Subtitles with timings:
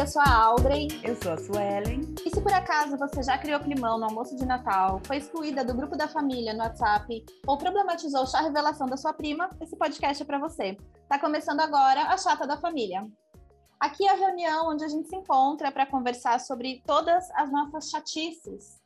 [0.00, 0.88] eu sou a Audrey.
[1.04, 2.00] Eu sou a Suelen.
[2.24, 5.74] E se por acaso você já criou climão no almoço de Natal, foi excluída do
[5.74, 10.24] grupo da família no WhatsApp ou problematizou a revelação da sua prima, esse podcast é
[10.24, 10.78] para você.
[11.06, 13.06] Tá começando agora a Chata da Família.
[13.78, 17.90] Aqui é a reunião onde a gente se encontra para conversar sobre todas as nossas
[17.90, 18.80] chatices.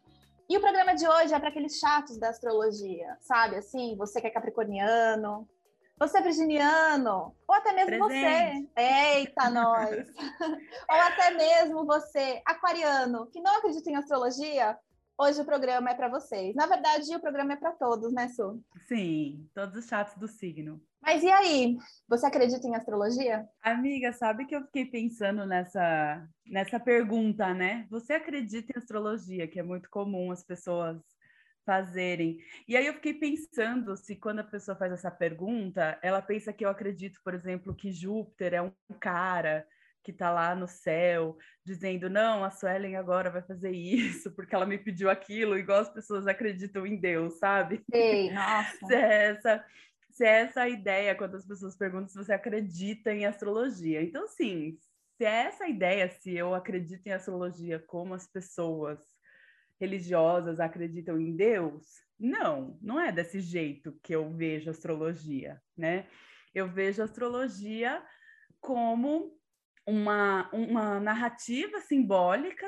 [0.50, 3.54] E o programa de hoje é para aqueles chatos da astrologia, sabe?
[3.54, 5.48] Assim, você que é capricorniano,
[5.98, 8.68] você é virginiano, ou até mesmo Presente.
[8.74, 8.82] você.
[8.82, 9.90] Eita, nós!
[10.90, 14.76] ou até mesmo você, aquariano, que não acredita em astrologia,
[15.18, 16.54] hoje o programa é para vocês.
[16.54, 18.60] Na verdade, o programa é para todos, né, Su?
[18.88, 20.80] Sim, todos os chatos do signo.
[21.00, 21.76] Mas e aí?
[22.08, 23.46] Você acredita em astrologia?
[23.62, 27.86] Amiga, sabe que eu fiquei pensando nessa, nessa pergunta, né?
[27.90, 30.98] Você acredita em astrologia, que é muito comum as pessoas
[31.64, 32.38] fazerem.
[32.68, 36.64] E aí eu fiquei pensando se quando a pessoa faz essa pergunta, ela pensa que
[36.64, 39.66] eu acredito, por exemplo, que Júpiter é um cara
[40.02, 44.66] que está lá no céu, dizendo, não, a Suelen agora vai fazer isso, porque ela
[44.66, 47.82] me pediu aquilo, igual as pessoas acreditam em Deus, sabe?
[47.90, 48.86] Ei, nossa.
[48.86, 49.64] se, é essa,
[50.10, 54.02] se é essa a ideia quando as pessoas perguntam se você acredita em astrologia.
[54.02, 54.76] Então, sim,
[55.16, 59.13] se é essa a ideia, se eu acredito em astrologia como as pessoas
[59.80, 61.84] religiosas acreditam em Deus?
[62.18, 66.06] Não, não é desse jeito que eu vejo astrologia, né?
[66.54, 68.02] Eu vejo astrologia
[68.60, 69.36] como
[69.86, 72.66] uma, uma narrativa simbólica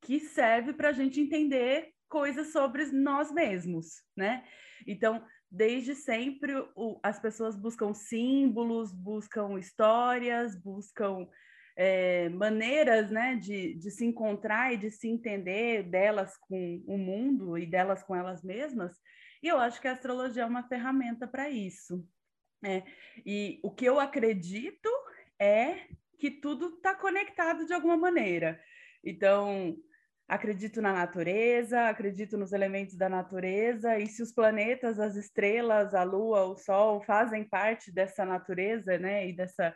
[0.00, 4.44] que serve para a gente entender coisas sobre nós mesmos, né?
[4.86, 11.28] Então, desde sempre, o, as pessoas buscam símbolos, buscam histórias, buscam
[11.80, 17.56] é, maneiras né, de, de se encontrar e de se entender delas com o mundo
[17.56, 19.00] e delas com elas mesmas.
[19.40, 22.04] E eu acho que a astrologia é uma ferramenta para isso.
[22.64, 22.82] É,
[23.24, 24.90] e o que eu acredito
[25.38, 25.86] é
[26.18, 28.60] que tudo está conectado de alguma maneira.
[29.04, 29.76] Então,
[30.26, 36.02] acredito na natureza, acredito nos elementos da natureza, e se os planetas, as estrelas, a
[36.02, 39.72] lua, o sol fazem parte dessa natureza, né, e dessa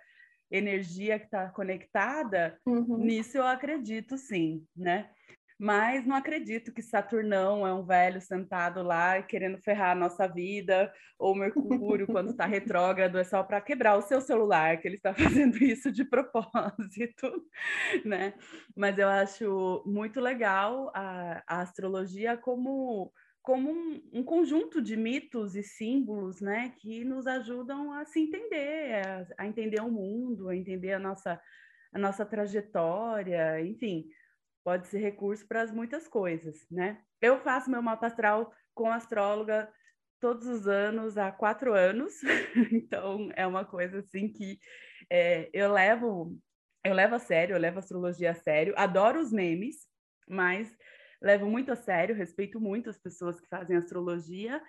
[0.53, 2.99] energia que está conectada, uhum.
[2.99, 5.09] nisso eu acredito sim, né?
[5.59, 10.93] Mas não acredito que Saturnão é um velho sentado lá querendo ferrar a nossa vida,
[11.17, 15.15] ou Mercúrio, quando está retrógrado, é só para quebrar o seu celular, que ele está
[15.47, 17.31] fazendo isso de propósito,
[18.05, 18.35] né?
[18.77, 23.13] Mas eu acho muito legal a, a astrologia como
[23.43, 29.05] como um, um, conjunto de mitos e símbolos, né, que nos ajudam a se entender,
[29.05, 31.41] a, a, entender o mundo, a entender a nossa,
[31.93, 34.07] a nossa trajetória, enfim,
[34.65, 37.03] pode ser recurso para muitas coisas, né?
[37.21, 39.69] Eu faço meu mapa astral com astróloga
[40.21, 42.13] todos os anos, há quatro anos,
[42.73, 44.57] então é uma coisa assim que
[45.11, 46.39] é, eu levo,
[46.85, 49.89] eu levo a sério, eu levo a astrologia a sério, adoro os memes,
[50.29, 50.73] mas
[51.23, 54.61] levo muito a sério, respeito muito as pessoas que fazem astrologia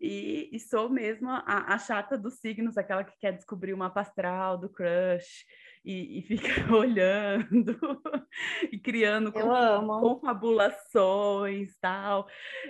[0.00, 4.00] e, e sou mesmo a, a, chata dos signos, aquela que quer descobrir o mapa
[4.00, 5.44] astral do crush
[5.84, 6.44] e, e fica
[6.74, 7.78] olhando
[8.72, 12.26] e criando confabulações tal.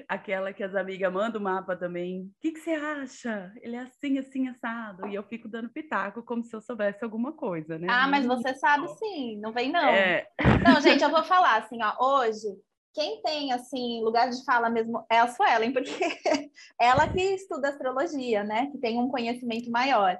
[0.08, 2.22] Aquela que as amigas mandam o mapa também.
[2.22, 3.52] O que, que você acha?
[3.62, 5.06] Ele é assim, assim, assado.
[5.08, 7.86] E eu fico dando pitaco como se eu soubesse alguma coisa, né?
[7.90, 9.88] Ah, mas você sabe sim, não vem não.
[9.88, 10.26] É...
[10.64, 12.46] Não, gente, eu vou falar assim, ó, hoje
[12.94, 15.90] quem tem, assim, lugar de fala mesmo é a Suelen, porque
[16.80, 18.70] ela que estuda astrologia, né?
[18.70, 20.16] Que tem um conhecimento maior.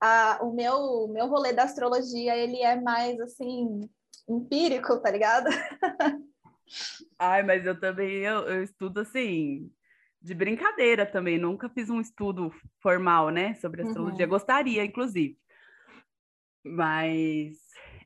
[0.00, 3.80] Ah, o meu, meu rolê da astrologia, ele é mais, assim,
[4.28, 5.48] empírico, tá ligado?
[7.18, 9.72] Ai, mas eu também, eu, eu estudo, assim,
[10.20, 11.38] de brincadeira também.
[11.38, 12.52] Nunca fiz um estudo
[12.82, 13.54] formal, né?
[13.54, 14.26] Sobre astrologia.
[14.26, 14.30] Uhum.
[14.30, 15.38] Gostaria, inclusive.
[16.62, 17.56] Mas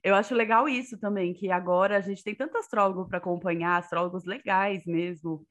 [0.02, 4.24] eu acho legal isso também, que agora a gente tem tanto astrólogo para acompanhar, astrólogos
[4.24, 5.46] legais mesmo.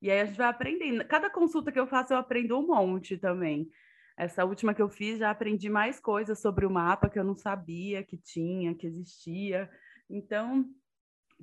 [0.00, 1.04] E aí a gente vai aprendendo.
[1.06, 3.68] Cada consulta que eu faço, eu aprendo um monte também.
[4.16, 7.34] Essa última que eu fiz, já aprendi mais coisas sobre o mapa que eu não
[7.34, 9.70] sabia que tinha, que existia.
[10.08, 10.64] Então,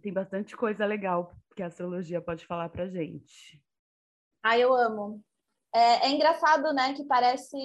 [0.02, 3.62] tem bastante coisa legal que a astrologia pode falar para gente.
[4.44, 5.24] Ah, eu amo.
[5.74, 7.56] É, é engraçado, né, que parece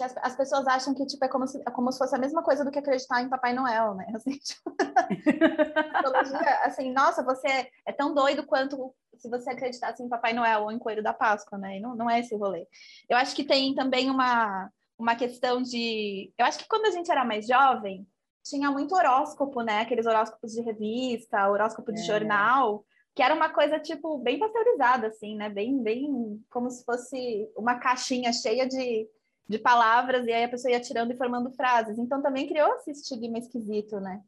[0.00, 2.42] as, as, pessoas acham que tipo é como se, é como se fosse a mesma
[2.42, 4.06] coisa do que acreditar em Papai Noel, né?
[4.14, 4.74] Assim, tipo,
[6.64, 10.78] assim nossa, você é tão doido quanto se você acreditasse em Papai Noel ou em
[10.78, 11.78] Coelho da Páscoa, né?
[11.78, 12.66] E não, não é esse rolê.
[13.08, 14.68] Eu acho que tem também uma,
[14.98, 16.32] uma questão de...
[16.36, 18.06] Eu acho que quando a gente era mais jovem,
[18.42, 19.80] tinha muito horóscopo, né?
[19.80, 22.04] Aqueles horóscopos de revista, horóscopo de é.
[22.04, 22.84] jornal,
[23.14, 25.48] que era uma coisa, tipo, bem pasteurizada, assim, né?
[25.48, 29.08] Bem, bem como se fosse uma caixinha cheia de
[29.48, 31.98] de palavras, e aí a pessoa ia tirando e formando frases.
[31.98, 34.22] Então também criou esse estigma esquisito, né?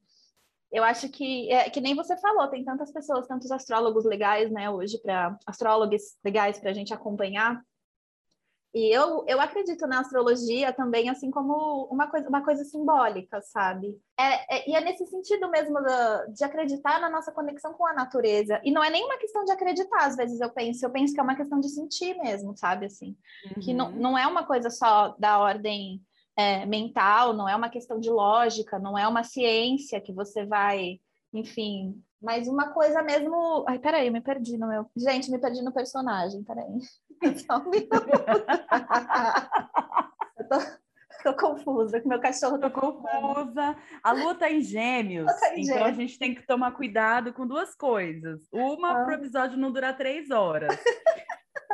[0.75, 4.69] eu acho que, é, que nem você falou, tem tantas pessoas, tantos astrólogos legais, né,
[4.69, 7.65] hoje, para astrólogos legais para a gente acompanhar.
[8.75, 13.97] E eu, eu acredito na astrologia também, assim como uma coisa, uma coisa simbólica, sabe?
[14.19, 15.79] É, é, e é nesse sentido mesmo
[16.35, 18.61] de acreditar na nossa conexão com a natureza.
[18.65, 21.23] E não é nenhuma questão de acreditar, às vezes eu penso, eu penso que é
[21.23, 22.87] uma questão de sentir mesmo, sabe?
[22.87, 23.17] Assim,
[23.47, 23.63] uhum.
[23.63, 26.03] que não, não é uma coisa só da ordem
[26.37, 30.99] é, mental, não é uma questão de lógica, não é uma ciência que você vai,
[31.33, 33.65] enfim, mas uma coisa mesmo.
[33.69, 34.87] Ai, peraí, me perdi no meu.
[34.97, 36.79] Gente, me perdi no personagem, peraí.
[37.47, 37.71] Só um
[40.39, 40.59] eu tô,
[41.23, 43.77] tô confusa, que meu cachorro tá confusa.
[44.03, 45.89] A lua tá em gêmeos, tá em então gêmeos.
[45.89, 48.41] a gente tem que tomar cuidado com duas coisas.
[48.53, 49.05] Uma, ah.
[49.05, 50.77] para o episódio não durar três horas.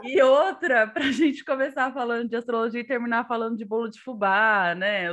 [0.05, 4.01] E outra, para a gente começar falando de astrologia e terminar falando de bolo de
[4.01, 5.07] fubá, né?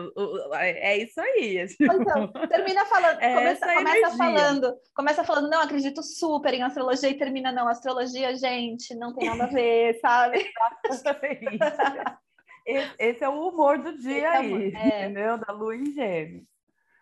[0.55, 1.65] É isso aí.
[1.79, 7.17] Então, termina falando, é começa, começa falando, começa falando, não, acredito super em astrologia e
[7.17, 10.51] termina, não, astrologia, gente, não tem nada a ver, sabe?
[12.99, 15.05] Esse é o humor do dia é, aí, é.
[15.05, 15.37] entendeu?
[15.37, 16.43] Da lua em gêmeos.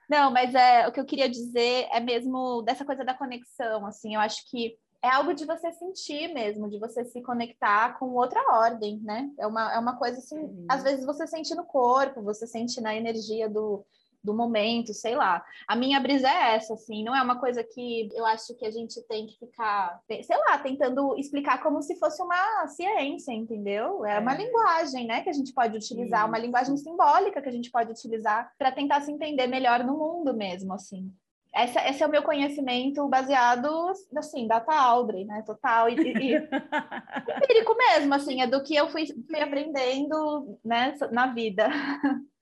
[0.08, 4.14] Não, mas é, o que eu queria dizer é mesmo dessa coisa da conexão, assim,
[4.14, 8.42] eu acho que é algo de você sentir mesmo, de você se conectar com outra
[8.52, 9.30] ordem, né?
[9.38, 10.66] É uma, é uma coisa assim, uhum.
[10.68, 13.86] às vezes você sente no corpo, você sente na energia do,
[14.24, 15.46] do momento, sei lá.
[15.68, 18.72] A minha brisa é essa, assim, não é uma coisa que eu acho que a
[18.72, 24.04] gente tem que ficar, sei lá, tentando explicar como se fosse uma ciência, entendeu?
[24.04, 24.20] É, é.
[24.20, 26.30] uma linguagem, né, que a gente pode utilizar, Isso.
[26.30, 30.34] uma linguagem simbólica que a gente pode utilizar para tentar se entender melhor no mundo
[30.36, 31.14] mesmo, assim.
[31.56, 35.42] Esse, esse, é o meu conhecimento baseado, assim, data Audrey, né?
[35.46, 35.88] Total.
[35.90, 36.36] E, e,
[37.44, 41.70] empírico mesmo, assim, é do que eu fui, fui aprendendo, né, na vida.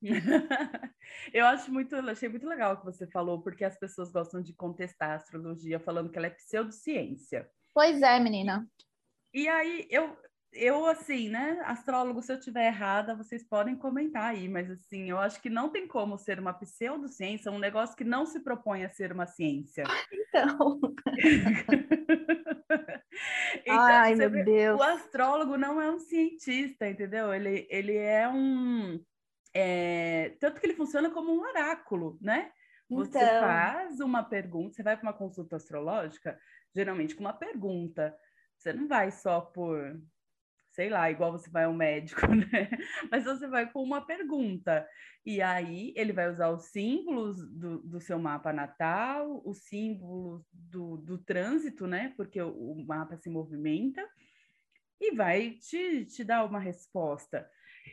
[1.31, 4.51] eu acho muito, achei muito legal o que você falou, porque as pessoas gostam de
[4.53, 7.47] contestar a astrologia falando que ela é pseudociência.
[7.71, 8.67] Pois é, menina.
[9.31, 10.17] E aí, eu,
[10.53, 15.17] eu, assim, né, astrólogo, se eu tiver errada, vocês podem comentar aí, mas assim, eu
[15.17, 18.89] acho que não tem como ser uma pseudociência, um negócio que não se propõe a
[18.89, 19.83] ser uma ciência.
[20.35, 20.79] Então.
[23.63, 24.79] então Ai, meu vê, Deus.
[24.79, 27.31] O astrólogo não é um cientista, entendeu?
[27.31, 28.99] Ele, ele é um.
[29.53, 32.51] É, tanto que ele funciona como um oráculo, né?
[32.89, 33.41] Você então...
[33.41, 36.35] faz uma pergunta, você vai para uma consulta astrológica,
[36.73, 38.17] geralmente com uma pergunta.
[38.57, 40.01] Você não vai só por
[40.73, 42.69] sei lá, igual você vai ao médico, né?
[43.09, 44.85] Mas você vai com uma pergunta.
[45.25, 50.97] E aí ele vai usar os símbolos do, do seu mapa natal, os símbolos do,
[50.97, 52.13] do trânsito, né?
[52.17, 54.03] Porque o, o mapa se movimenta,
[54.99, 57.49] e vai te, te dar uma resposta.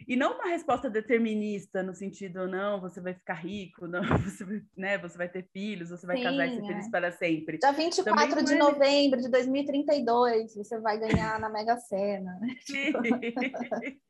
[0.07, 4.63] E não uma resposta determinista no sentido, não, você vai ficar rico, não, você vai,
[4.77, 6.67] né, você vai ter filhos, você vai Sim, casar e ser é.
[6.67, 7.59] feliz para sempre.
[7.59, 12.39] Dia 24 Também de novembro de 2032, você vai ganhar na Mega Sena.
[12.41, 12.57] Né?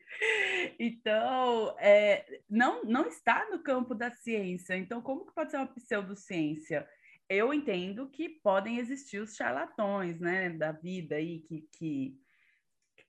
[0.79, 4.77] então, é, não, não está no campo da ciência.
[4.77, 6.87] Então, como que pode ser uma pseudociência?
[7.29, 12.20] Eu entendo que podem existir os charlatões, né, da vida aí, que, que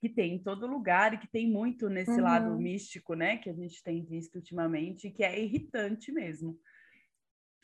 [0.02, 2.24] que tem em todo lugar e que tem muito nesse uhum.
[2.24, 6.60] lado místico, né, que a gente tem visto ultimamente, que é irritante mesmo.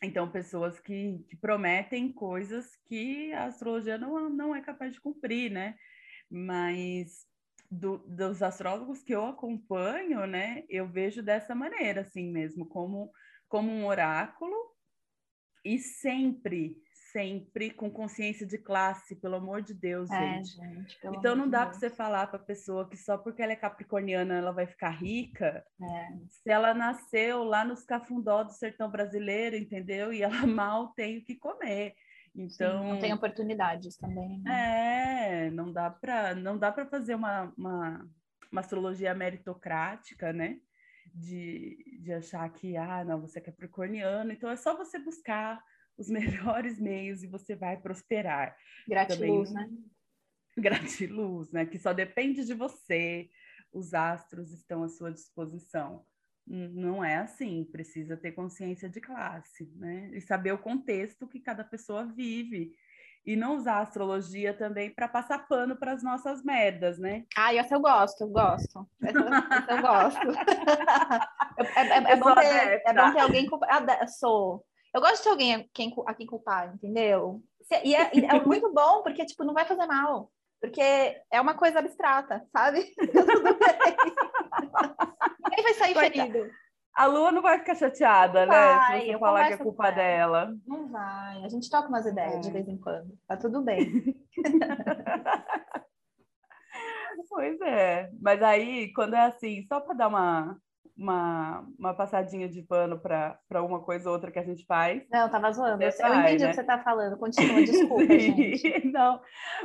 [0.04, 5.50] Então, pessoas que, que prometem coisas que a astrologia não, não é capaz de cumprir,
[5.50, 5.76] né?
[6.30, 7.26] Mas
[7.72, 13.12] do, dos astrólogos que eu acompanho, né, eu vejo dessa maneira, assim mesmo, como,
[13.50, 14.56] como um oráculo,
[15.66, 16.78] e sempre
[17.18, 20.56] sempre com consciência de classe, pelo amor de Deus, é, gente.
[20.56, 23.56] gente então não dá para você falar para a pessoa que só porque ela é
[23.56, 25.66] capricorniana ela vai ficar rica.
[25.82, 26.10] É.
[26.30, 30.14] Se ela nasceu lá nos cafundó do sertão brasileiro, entendeu?
[30.14, 31.96] E ela mal tem o que comer.
[32.36, 34.40] Então, Sim, não tem oportunidades também.
[34.44, 35.48] Né?
[35.48, 38.08] É, não dá para não dá para fazer uma, uma,
[38.52, 40.60] uma astrologia meritocrática, né?
[41.16, 45.60] De, de achar que, ah, não, você é capricorniano, então é só você buscar
[45.98, 48.56] os melhores meios e você vai prosperar.
[48.88, 49.78] Gratiluz, Também, né?
[50.58, 51.66] Gratiluz, né?
[51.66, 53.30] Que só depende de você,
[53.72, 56.06] os astros estão à sua disposição.
[56.46, 60.10] Não é assim, precisa ter consciência de classe, né?
[60.14, 62.74] E saber o contexto que cada pessoa vive.
[63.26, 67.26] E não usar a astrologia também para passar pano para as nossas merdas, né?
[67.36, 68.90] Ah, essa eu gosto, eu gosto.
[69.04, 70.28] Essa, essa eu gosto.
[71.76, 73.50] é, é, é, bom ter, é, bom ter, alguém.
[74.18, 74.66] Sou.
[74.94, 77.42] Eu gosto de alguém a quem, a quem culpar, entendeu?
[77.84, 80.32] E é, e é muito bom, porque, tipo, não vai fazer mal.
[80.60, 80.82] Porque
[81.32, 82.80] é uma coisa abstrata, sabe?
[85.44, 86.50] Ninguém vai sair ferido.
[86.96, 88.74] A Lua não vai ficar chateada, Não né?
[88.76, 90.52] vai, Se você falar que é culpa dela.
[90.66, 91.44] Não vai.
[91.44, 92.54] A gente troca umas ideias de É.
[92.54, 93.16] vez em quando.
[93.28, 94.04] Tá tudo bem.
[97.30, 98.10] Pois é.
[98.20, 100.58] Mas aí, quando é assim, só para dar uma,
[100.96, 105.04] uma, uma passadinha de pano para uma coisa ou outra que a gente faz.
[105.10, 105.82] Não, tava zoando.
[105.84, 106.50] Eu, Você eu entendi o né?
[106.50, 107.18] que você tá falando.
[107.18, 108.88] Continua, desculpa, gente.
[108.92, 109.22] Não,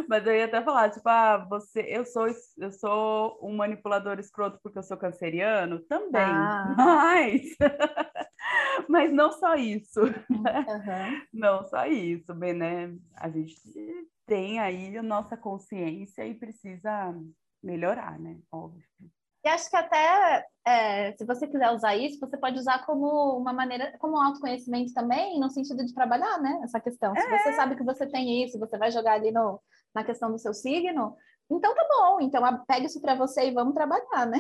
[0.08, 2.26] mas eu ia até falar, tipo, ah, você, eu sou,
[2.58, 5.80] eu sou um manipulador escroto porque eu sou canceriano?
[5.80, 6.74] Também, Ah.
[6.76, 7.42] mas,
[8.88, 11.20] mas não só isso, Aham.
[11.32, 12.94] não só isso, bem, né?
[13.16, 13.54] A gente
[14.26, 17.14] tem aí a nossa consciência e precisa
[17.62, 18.38] melhorar, né?
[18.50, 18.82] Óbvio.
[19.44, 23.52] E acho que até, é, se você quiser usar isso, você pode usar como uma
[23.52, 26.60] maneira, como um autoconhecimento também, no sentido de trabalhar, né?
[26.62, 27.14] Essa questão.
[27.16, 29.60] Se você sabe que você tem isso, você vai jogar ali no,
[29.94, 31.16] na questão do seu signo,
[31.50, 32.20] então tá bom.
[32.20, 34.38] Então pega isso para você e vamos trabalhar, né?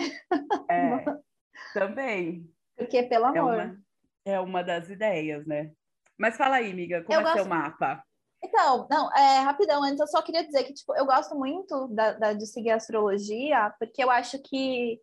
[0.70, 1.04] É,
[1.74, 2.48] também.
[2.76, 3.54] Porque, pelo É amor.
[3.54, 3.78] uma,
[4.24, 5.72] é uma das ideias, né?
[6.16, 8.04] Mas fala aí, amiga, como Eu é seu gosto- mapa?
[8.44, 12.12] Então, não, é, rapidão, antes eu só queria dizer que, tipo, eu gosto muito da,
[12.12, 15.00] da- de seguir a astrologia, porque eu acho que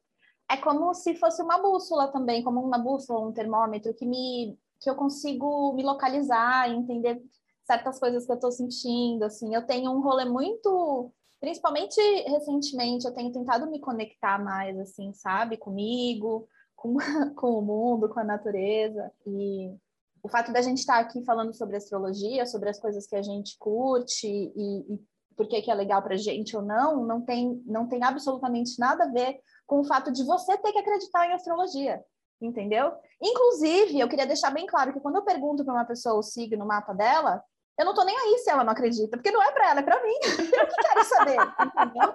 [0.49, 4.89] é como se fosse uma bússola também, como uma bússola, um termômetro, que me que
[4.89, 7.21] eu consigo me localizar entender
[7.65, 9.53] certas coisas que eu tô sentindo, assim.
[9.53, 15.57] Eu tenho um rolê muito, principalmente recentemente, eu tenho tentado me conectar mais, assim, sabe?
[15.57, 16.95] Comigo, com,
[17.35, 19.75] com o mundo, com a natureza, e
[20.21, 23.57] o fato da gente estar aqui falando sobre astrologia, sobre as coisas que a gente
[23.57, 24.99] curte e, e
[25.35, 29.05] por que, que é legal para gente ou não, não tem, não tem absolutamente nada
[29.05, 32.03] a ver com o fato de você ter que acreditar em astrologia,
[32.41, 32.91] entendeu?
[33.21, 36.65] Inclusive, eu queria deixar bem claro que quando eu pergunto para uma pessoa o signo,
[36.65, 37.41] o mapa dela,
[37.77, 39.83] eu não tô nem aí se ela não acredita, porque não é para ela, é
[39.83, 40.15] para mim.
[40.51, 42.13] Eu que quero saber, entendeu?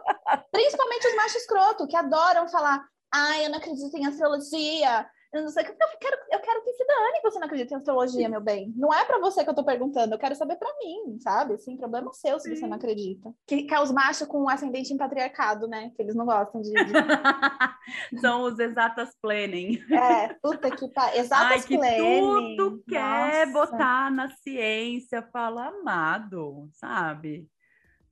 [0.52, 5.06] Principalmente os machos escroto, que adoram falar, ai, eu não acredito em astrologia,
[5.42, 5.72] não sei o que.
[5.72, 8.72] Eu quero, eu quero que se dane que você não acredita em astrologia, meu bem.
[8.76, 11.54] Não é pra você que eu tô perguntando, eu quero saber pra mim, sabe?
[11.54, 13.32] Assim, problema seu se você não acredita.
[13.46, 15.90] Que, que é os machos com ascendente em patriarcado, né?
[15.96, 16.72] Que eles não gostam de.
[16.72, 16.92] de...
[18.20, 19.78] São os exatas planning.
[19.90, 21.14] É, puta que pariu.
[21.14, 22.56] Ai, Exatas que planning.
[22.56, 23.70] tudo quer Nossa.
[23.70, 27.48] botar na ciência, fala amado, sabe?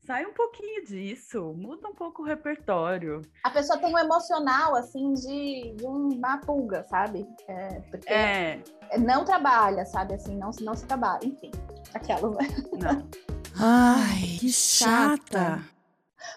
[0.05, 3.23] Sai um pouquinho disso, muda um pouco o repertório.
[3.45, 7.25] A pessoa tem um emocional, assim, de, de uma pulga, sabe?
[7.47, 8.61] É, porque É,
[8.99, 10.15] não trabalha, sabe?
[10.15, 11.25] Assim, não, se- não se trabalha.
[11.25, 11.53] Enfim,
[11.95, 12.47] aquelas, né?
[12.73, 13.09] não.
[13.61, 15.63] Ai, que chata.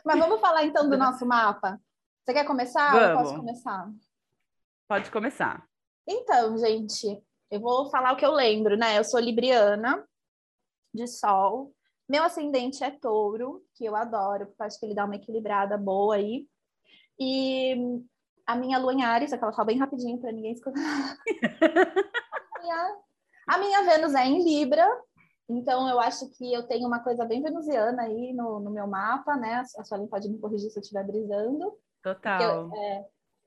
[0.06, 1.80] Mas vamos falar então do nosso mapa?
[2.24, 2.94] Você quer começar?
[2.96, 3.30] ou Eu Vamos.
[3.30, 3.92] posso começar?
[4.88, 5.68] Pode começar.
[6.08, 7.20] Então, gente,
[7.50, 9.00] eu vou falar o que eu lembro, né?
[9.00, 10.08] Eu sou libriana
[10.94, 11.75] de sol.
[12.08, 15.78] Meu ascendente é touro, que eu adoro, porque eu acho que ele dá uma equilibrada
[15.78, 16.48] boa aí.
[17.20, 18.02] E
[18.46, 20.80] a minha lua em Ares, aquela fala bem rapidinho para ninguém escutar.
[22.56, 22.98] a, minha,
[23.48, 24.88] a minha Vênus é em Libra,
[25.50, 29.36] então eu acho que eu tenho uma coisa bem venusiana aí no, no meu mapa,
[29.36, 29.64] né?
[29.78, 31.74] A Suelen pode me corrigir se eu estiver brisando.
[32.04, 32.70] Total.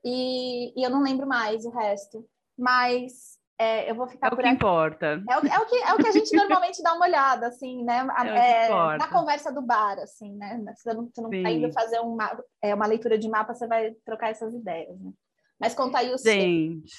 [0.03, 2.25] E, e eu não lembro mais o resto.
[2.57, 4.55] Mas é, eu vou ficar É o por que aqui.
[4.55, 5.21] importa.
[5.29, 7.83] É o, é, o que, é o que a gente normalmente dá uma olhada, assim,
[7.83, 8.07] né?
[8.25, 10.63] É é, na conversa do bar, assim, né?
[10.77, 13.91] Você não, você não tá indo fazer uma, é, uma leitura de mapa, você vai
[14.05, 15.11] trocar essas ideias, né?
[15.59, 16.31] Mas conta aí o seu.
[16.31, 16.93] Gente,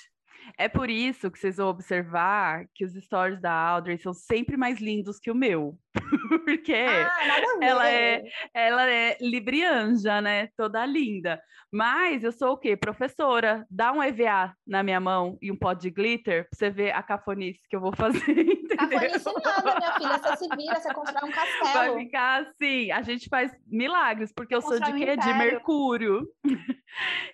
[0.59, 4.81] é por isso que vocês vão observar que os stories da Audrey são sempre mais
[4.81, 5.79] lindos que o meu.
[6.44, 8.23] Porque Ah, ela é-
[8.54, 10.49] ela é librianja, né?
[10.56, 11.40] Toda linda.
[11.73, 12.76] Mas eu sou o quê?
[12.76, 13.64] Professora.
[13.70, 17.02] Dá um EVA na minha mão e um pó de glitter pra você ver a
[17.02, 18.76] cafonice que eu vou fazer, entendeu?
[18.76, 20.18] Cafonice nada, minha filha.
[20.18, 21.99] Você se vira, você constrói um Vai castelo.
[21.99, 25.16] ficar assim, a gente faz milagres, porque eu sou de Constrói um quê?
[25.16, 25.35] De.
[25.35, 26.26] Mercúrio.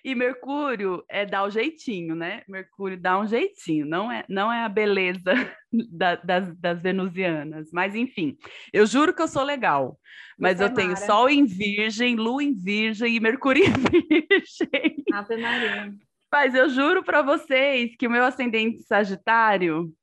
[0.05, 2.43] E Mercúrio é dar o jeitinho, né?
[2.47, 5.33] Mercúrio dá um jeitinho, não é, não é a beleza
[5.71, 7.69] da- das, das venusianas.
[7.71, 8.37] Mas enfim,
[8.73, 9.99] eu juro que eu sou legal.
[10.37, 11.05] Mas é eu tenho mara.
[11.05, 15.03] Sol em Virgem, Lua em Virgem e Mercúrio em Virgem.
[15.13, 15.93] Ave Maria.
[16.31, 19.93] Mas eu juro para vocês que o meu ascendente Sagitário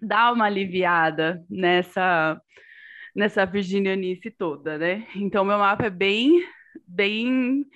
[0.00, 2.40] dá uma aliviada nessa
[3.14, 5.06] nessa virginianice toda, né?
[5.16, 6.44] Então meu mapa é bem
[6.86, 7.66] bem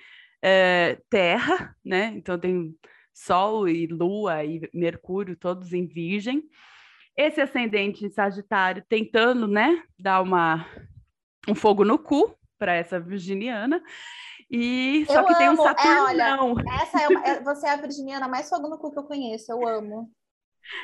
[0.41, 2.13] é, terra, né?
[2.15, 2.73] Então tem
[3.13, 6.43] Sol e Lua e Mercúrio todos em Virgem.
[7.17, 10.65] Esse ascendente em Sagitário tentando, né, dar uma
[11.47, 13.81] um fogo no cu para essa virginiana.
[14.49, 15.75] E só Eu que tem um amo.
[15.79, 16.37] É, olha,
[16.81, 19.51] Essa é, uma- é- você é a virginiana mais fogo no cu que eu conheço.
[19.51, 20.11] Eu amo.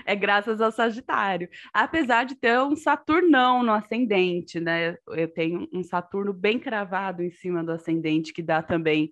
[0.06, 1.50] É graças ao Sagitário.
[1.74, 4.96] Apesar de ter um Saturnão no ascendente, né?
[5.10, 9.12] Eu tenho um Saturno bem cravado em cima do ascendente, que dá também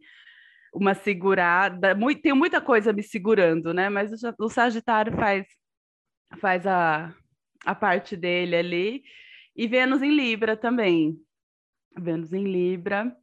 [0.72, 3.90] uma segurada, muito, tem muita coisa me segurando, né?
[3.90, 5.48] Mas o, o Sagitário faz,
[6.38, 7.14] faz a,
[7.66, 9.04] a parte dele ali.
[9.56, 11.20] E Vênus em Libra também.
[11.98, 13.16] Vênus em Libra,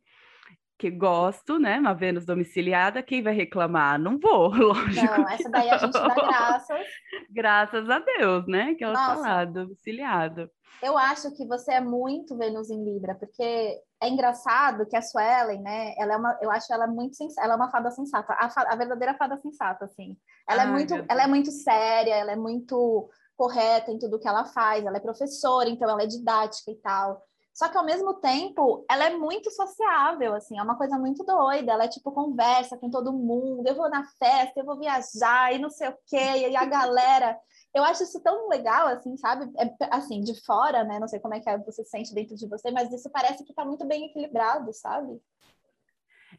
[0.79, 1.79] que gosto, né?
[1.79, 3.99] Uma Vênus domiciliada, quem vai reclamar?
[3.99, 5.07] Não vou, lógico.
[5.07, 6.87] Não, essa daí a gente dá graças.
[7.31, 8.75] Graças a Deus, né?
[8.75, 10.51] Que ela tá lá, domiciliado.
[10.83, 15.63] Eu acho que você é muito Vênus em Libra, porque é engraçado que a Suelen,
[15.63, 15.95] né?
[15.99, 18.77] Ela é uma, eu acho ela muito sensata, ela é uma fada sensata, a, a
[18.77, 20.17] verdadeira fada sensata, assim.
[20.49, 24.19] Ela é Ai, é muito, ela é muito séria, ela é muito correta em tudo
[24.19, 27.23] que ela faz, ela é professora, então ela é didática e tal.
[27.57, 31.73] Só que ao mesmo tempo, ela é muito sociável, assim, é uma coisa muito doida.
[31.73, 33.67] Ela é tipo conversa com todo mundo.
[33.67, 37.35] Eu vou na festa, eu vou viajar e não sei o quê, e a galera.
[37.75, 39.51] Eu acho isso tão legal, assim, sabe?
[39.57, 40.99] É, assim, de fora, né?
[41.01, 43.55] Não sei como é que é, você sente dentro de você, mas isso parece que
[43.55, 45.19] tá muito bem equilibrado, sabe?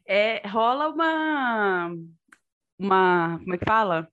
[0.06, 1.96] É, rola uma.
[2.78, 3.38] Uma.
[3.40, 4.08] Como é que fala?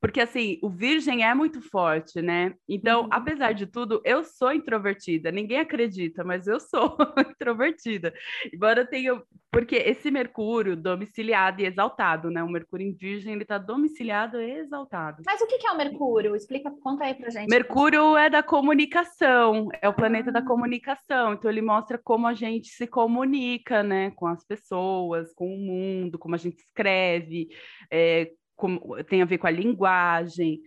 [0.00, 2.54] Porque, assim, o virgem é muito forte, né?
[2.68, 3.08] Então, uhum.
[3.10, 5.32] apesar de tudo, eu sou introvertida.
[5.32, 8.14] Ninguém acredita, mas eu sou introvertida.
[8.52, 9.20] Embora eu tenha...
[9.50, 12.42] Porque esse Mercúrio domiciliado e exaltado, né?
[12.42, 15.22] O Mercúrio em virgem, ele tá domiciliado e exaltado.
[15.26, 16.36] Mas o que é o Mercúrio?
[16.36, 17.48] Explica, conta aí pra gente.
[17.48, 19.68] Mercúrio é da comunicação.
[19.80, 21.32] É o planeta da comunicação.
[21.32, 24.12] Então, ele mostra como a gente se comunica, né?
[24.12, 27.48] Com as pessoas, com o mundo, como a gente escreve,
[27.90, 30.60] é, com, tem a ver com a linguagem,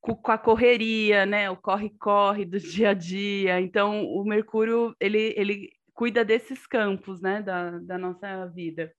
[0.00, 1.50] com, com a correria, né?
[1.50, 3.60] O corre-corre do dia a dia.
[3.60, 7.42] Então, o Mercúrio, ele, ele cuida desses campos, né?
[7.42, 8.92] Da, da nossa vida.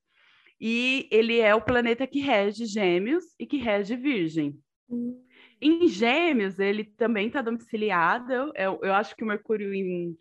[0.60, 4.58] E ele é o planeta que rege Gêmeos e que rege Virgem.
[4.90, 5.22] Hum.
[5.60, 8.52] Em Gêmeos, ele também está domiciliado.
[8.56, 10.16] Eu, eu acho que o Mercúrio em,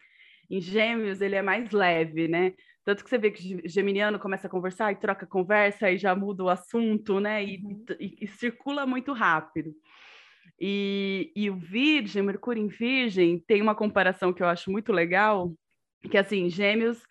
[0.50, 2.54] em Gêmeos ele é mais leve, né?
[2.86, 6.44] Tanto que você vê que geminiano começa a conversar e troca conversa e já muda
[6.44, 7.44] o assunto, né?
[7.44, 7.86] E, uhum.
[8.00, 9.74] e, e circula muito rápido.
[10.60, 15.54] E, e, o Virgem, Mercúrio em Virgem, tem uma comparação que eu acho muito legal,
[16.10, 17.02] que assim, Gêmeos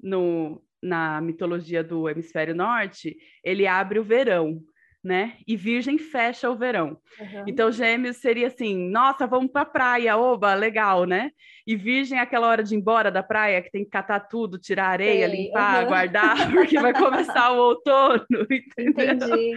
[0.00, 4.62] no, na mitologia do hemisfério norte, ele abre o verão
[5.02, 5.36] né?
[5.46, 6.96] E Virgem fecha o verão.
[7.18, 7.44] Uhum.
[7.46, 11.30] Então, Gêmeos seria assim: nossa, vamos para a praia, oba, legal, né?
[11.66, 14.58] E Virgem é aquela hora de ir embora da praia, que tem que catar tudo,
[14.58, 15.46] tirar areia, Sei.
[15.46, 15.88] limpar, uhum.
[15.88, 19.14] guardar, porque vai começar o outono, entendeu?
[19.14, 19.54] Entendi.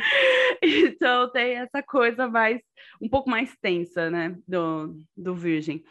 [0.61, 2.59] Então, tem essa coisa mais,
[3.01, 4.35] um pouco mais tensa, né?
[4.47, 5.83] Do, do Virgem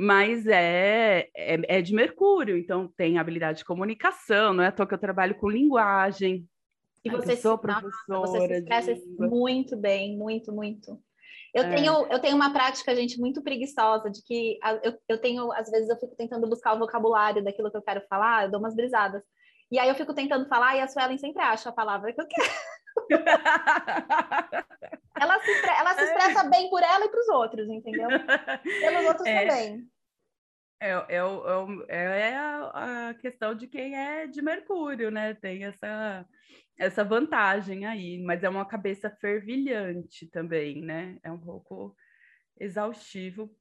[0.00, 4.86] mas é, é, é, de Mercúrio, então tem habilidade de comunicação, não é à toa
[4.86, 6.46] que eu trabalho com linguagem,
[7.04, 11.00] e você, professora você se expressa muito bem, muito, muito.
[11.54, 11.74] Eu, é.
[11.74, 15.88] tenho, eu tenho uma prática, gente, muito preguiçosa, de que eu, eu tenho, às vezes,
[15.88, 19.22] eu fico tentando buscar o vocabulário daquilo que eu quero falar, eu dou umas brisadas.
[19.70, 22.26] E aí eu fico tentando falar e a Suelen sempre acha a palavra que eu
[22.26, 22.48] quero.
[25.18, 28.08] ela, se, ela se expressa bem por ela e para os outros, entendeu?
[28.62, 29.46] Pelos outros é.
[29.46, 29.88] também.
[30.80, 31.20] É, é,
[31.88, 35.32] é, é a questão de quem é de Mercúrio, né?
[35.34, 36.26] Tem essa
[36.82, 41.16] essa vantagem aí, mas é uma cabeça fervilhante também, né?
[41.22, 41.94] É um pouco
[42.58, 43.54] exaustivo,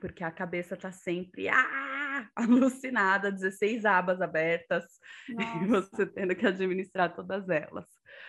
[0.00, 4.84] porque a cabeça está sempre ah, alucinada, 16 abas abertas,
[5.28, 5.64] Nossa.
[5.64, 7.84] e você tendo que administrar todas elas.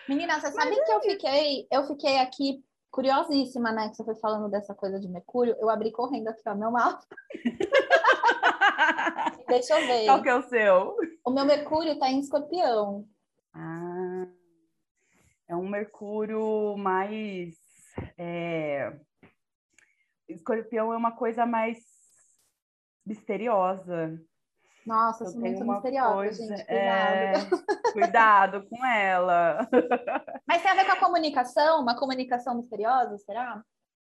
[0.08, 0.94] Menina, você sabe mas que é...
[0.94, 3.88] eu fiquei, eu fiquei aqui curiosíssima, né?
[3.88, 5.56] Que você foi falando dessa coisa de Mercúrio.
[5.58, 7.02] Eu abri correndo aqui, ó, meu mapa.
[9.48, 10.04] Deixa eu ver.
[10.06, 10.94] Qual que é o seu?
[11.24, 13.06] O meu Mercúrio está em escorpião.
[13.54, 14.07] Ah,
[15.48, 17.56] é um Mercúrio mais.
[18.16, 18.96] É...
[20.28, 21.78] Escorpião é uma coisa mais
[23.04, 24.20] misteriosa.
[24.86, 26.46] Nossa, eu muito misteriosa, coisa...
[26.46, 26.66] gente.
[26.66, 26.72] Cuidado.
[26.72, 27.92] É...
[27.92, 29.68] Cuidado com ela.
[30.46, 31.80] Mas tem a ver com a comunicação?
[31.80, 33.62] Uma comunicação misteriosa, será?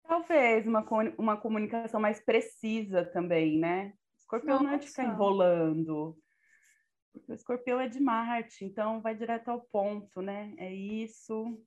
[0.03, 0.85] Talvez, uma,
[1.17, 3.93] uma comunicação mais precisa também, né?
[4.17, 4.63] Escorpião Nossa.
[4.63, 6.17] não é de ficar enrolando.
[7.13, 10.53] Porque o escorpião é de Marte, então vai direto ao ponto, né?
[10.57, 11.57] É isso.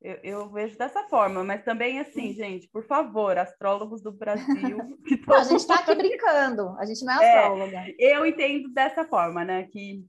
[0.00, 4.78] Eu, eu, vejo dessa forma, mas também assim, gente, por favor, astrólogos do Brasil.
[5.26, 7.76] Não, a gente está aqui brincando, a gente não é, é astróloga.
[7.76, 9.64] É, eu entendo dessa forma, né?
[9.64, 10.06] Que,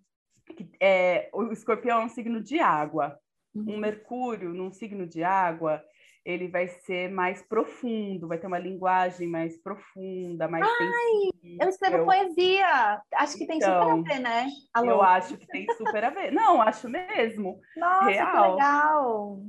[0.56, 3.20] que é, o escorpião é um signo de água.
[3.54, 3.74] Uhum.
[3.74, 5.84] Um Mercúrio num signo de água,
[6.30, 11.58] ele vai ser mais profundo, vai ter uma linguagem mais profunda, mais Ai, sensível.
[11.60, 13.02] eu escrevo poesia.
[13.16, 14.48] Acho que tem então, super a então, ver, né?
[14.72, 14.92] Alô?
[14.92, 16.32] Eu acho que tem super a ver.
[16.32, 17.60] Não, acho mesmo.
[17.76, 18.32] Nossa, Real.
[18.32, 19.44] que legal.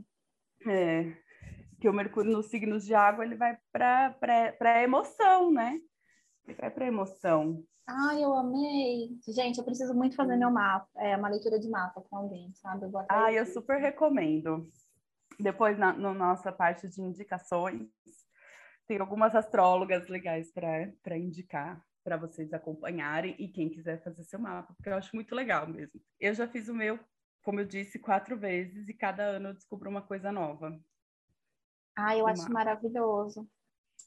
[0.66, 1.16] É.
[1.79, 4.16] Que o Mercúrio nos signos de água, ele vai para
[4.59, 5.79] a emoção, né?
[6.59, 7.62] Vai para emoção.
[7.87, 9.11] Ai, eu amei.
[9.29, 12.87] Gente, eu preciso muito fazer meu mapa, é, uma leitura de mapa com alguém, sabe?
[12.87, 14.71] Eu ah, eu super recomendo.
[15.42, 17.88] Depois, na no nossa parte de indicações,
[18.87, 24.72] tem algumas astrólogas legais para indicar para vocês acompanharem e quem quiser fazer seu mapa,
[24.74, 26.00] porque eu acho muito legal mesmo.
[26.18, 26.98] Eu já fiz o meu,
[27.42, 30.79] como eu disse, quatro vezes e cada ano eu descubro uma coisa nova.
[31.96, 33.48] Ah, eu acho maravilhoso.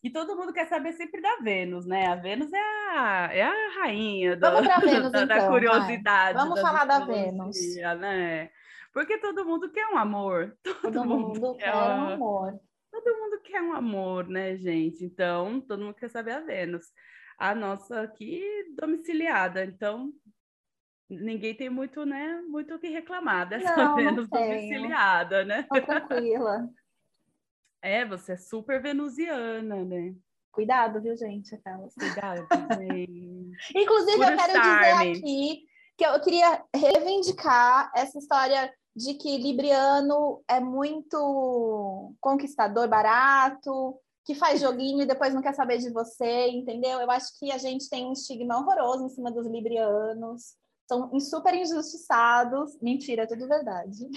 [0.03, 2.07] E todo mundo quer saber sempre da Vênus, né?
[2.07, 6.37] A Vênus é a, é a rainha do, Vamos pra Vênus, da, então, curiosidade.
[6.37, 7.55] Vamos da falar da Vênus.
[7.99, 8.49] Né?
[8.93, 10.55] Porque todo mundo quer um amor.
[10.63, 12.59] Todo, todo mundo, mundo, quer um amor.
[12.91, 15.03] Todo mundo quer um amor, né, gente?
[15.03, 16.85] Então, todo mundo quer saber a Vênus.
[17.39, 18.43] A nossa aqui
[18.77, 20.13] domiciliada, então
[21.09, 25.63] ninguém tem muito, né, muito o que reclamar dessa não, Vênus não domiciliada, né?
[25.63, 26.69] Tô tranquila.
[27.85, 30.15] É, você é super venusiana, né?
[30.53, 31.53] Cuidado, viu, gente?
[31.53, 31.93] Aquelas.
[31.93, 32.47] Cuidado,
[32.79, 33.51] gente.
[33.75, 35.65] Inclusive, Puro eu quero dizer aqui
[36.03, 44.59] que eu queria reivindicar essa história de que Libriano é muito conquistador barato, que faz
[44.59, 46.99] joguinho e depois não quer saber de você, entendeu?
[46.99, 50.55] Eu acho que a gente tem um estigma horroroso em cima dos Librianos.
[50.87, 52.77] São super injustiçados.
[52.81, 54.09] Mentira, é tudo verdade.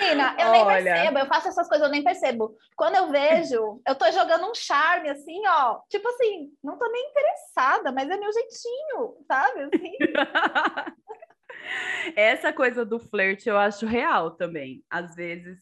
[0.00, 2.56] Menina, eu nem percebo, eu faço essas coisas, eu nem percebo.
[2.76, 5.80] Quando eu vejo, eu tô jogando um charme, assim, ó.
[5.88, 9.62] Tipo assim, não tô nem interessada, mas é meu jeitinho, sabe?
[9.62, 9.92] Assim.
[12.16, 14.82] Essa coisa do flerte eu acho real também.
[14.90, 15.60] Às vezes,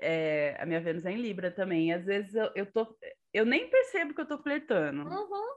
[0.00, 1.92] é, a minha Vênus é em Libra também.
[1.92, 2.86] Às vezes eu, eu tô.
[3.32, 5.08] Eu nem percebo que eu tô flertando.
[5.08, 5.54] Uhum.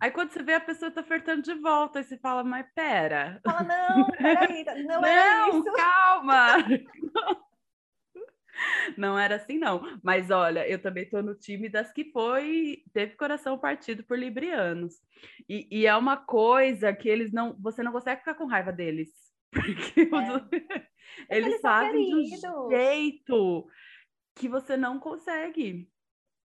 [0.00, 3.40] Aí quando você vê a pessoa tá flertando de volta, aí você fala, mas pera.
[3.44, 5.72] Fala, não, peraí, não, não era isso.
[5.72, 6.56] calma.
[8.96, 9.82] Não era assim, não.
[10.02, 15.02] Mas olha, eu também tô no time das que foi, teve coração partido por librianos.
[15.48, 19.10] E, e é uma coisa que eles não, você não consegue ficar com raiva deles.
[19.50, 21.36] Porque é.
[21.36, 23.66] eles, eles fazem de um jeito
[24.34, 25.88] que você não consegue.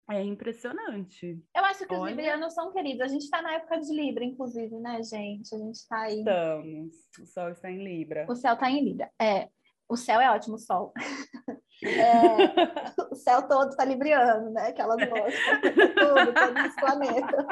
[0.10, 1.44] É impressionante.
[1.56, 2.04] Eu acho que Olha...
[2.04, 3.02] os librianos são queridos.
[3.02, 5.54] A gente está na época de Libra, inclusive, né, gente?
[5.54, 6.20] A gente está aí.
[6.20, 6.96] Estamos.
[7.20, 8.26] O sol está em Libra.
[8.30, 9.12] O céu está em Libra.
[9.22, 9.50] É.
[9.90, 10.94] O céu é ótimo, o sol.
[11.84, 14.70] É, o céu todo está libriano, né?
[14.70, 17.46] Aquelas loucas, tudo, todos os planetas.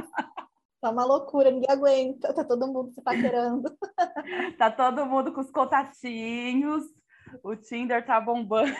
[0.81, 3.71] Tá uma loucura, ninguém aguenta, tá todo mundo se paquerando.
[4.57, 6.83] Tá todo mundo com os contatinhos,
[7.43, 8.71] o Tinder tá bombando.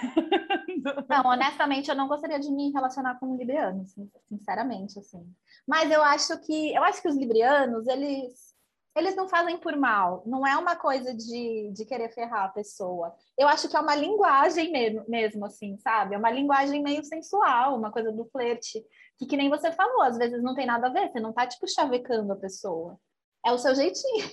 [1.09, 3.83] Não, honestamente, eu não gostaria de me relacionar com um libriano,
[4.27, 5.25] sinceramente, assim.
[5.67, 8.55] Mas eu acho que eu acho que os librianos, eles
[8.95, 13.13] eles não fazem por mal, não é uma coisa de, de querer ferrar a pessoa.
[13.37, 16.15] Eu acho que é uma linguagem mesmo, mesmo, assim, sabe?
[16.15, 18.81] É uma linguagem meio sensual, uma coisa do flerte,
[19.17, 21.45] que, que nem você falou, às vezes não tem nada a ver, você não tá,
[21.45, 22.97] tipo, chavecando a pessoa.
[23.45, 24.29] É o seu jeitinho.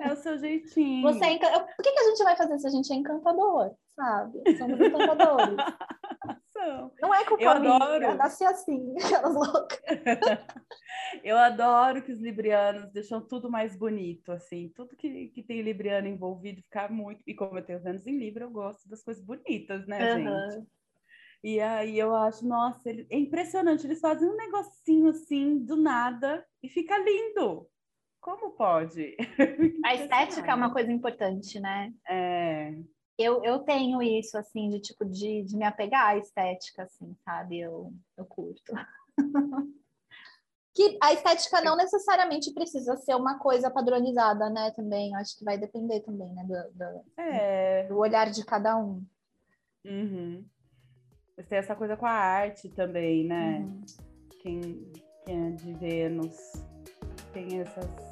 [0.00, 1.02] É o seu jeitinho.
[1.02, 1.50] Você é encan...
[1.50, 4.58] Por que, que a gente vai fazer se a gente é encantador, sabe?
[4.58, 5.56] Somos encantadores.
[6.52, 6.92] São.
[7.00, 8.14] Não é culpa eu minha, adoro.
[8.16, 9.80] nasci assim, aquelas loucas.
[11.24, 14.70] eu adoro que os librianos deixam tudo mais bonito, assim.
[14.74, 17.22] Tudo que, que tem libriano envolvido fica muito...
[17.26, 20.50] E como eu tenho anos em Libra, eu gosto das coisas bonitas, né, uhum.
[20.50, 20.66] gente?
[21.42, 23.06] E aí eu acho, nossa, ele...
[23.10, 23.86] é impressionante.
[23.86, 27.66] Eles fazem um negocinho assim, do nada, e fica lindo.
[28.20, 29.16] Como pode?
[29.84, 31.92] A estética é uma coisa importante, né?
[32.08, 32.74] É.
[33.18, 37.60] Eu, eu tenho isso, assim, de tipo, de, de me apegar à estética, assim, sabe?
[37.60, 38.72] Eu, eu curto.
[40.74, 44.70] que a estética não necessariamente precisa ser uma coisa padronizada, né?
[44.70, 46.44] Também, acho que vai depender também, né?
[46.44, 47.86] Do, do, é.
[47.88, 49.04] do olhar de cada um.
[49.84, 50.44] Uhum.
[51.48, 53.60] Tem essa coisa com a arte também, né?
[53.60, 53.82] Uhum.
[54.40, 54.92] Quem,
[55.24, 56.36] quem é de Vênus
[57.32, 58.09] tem essas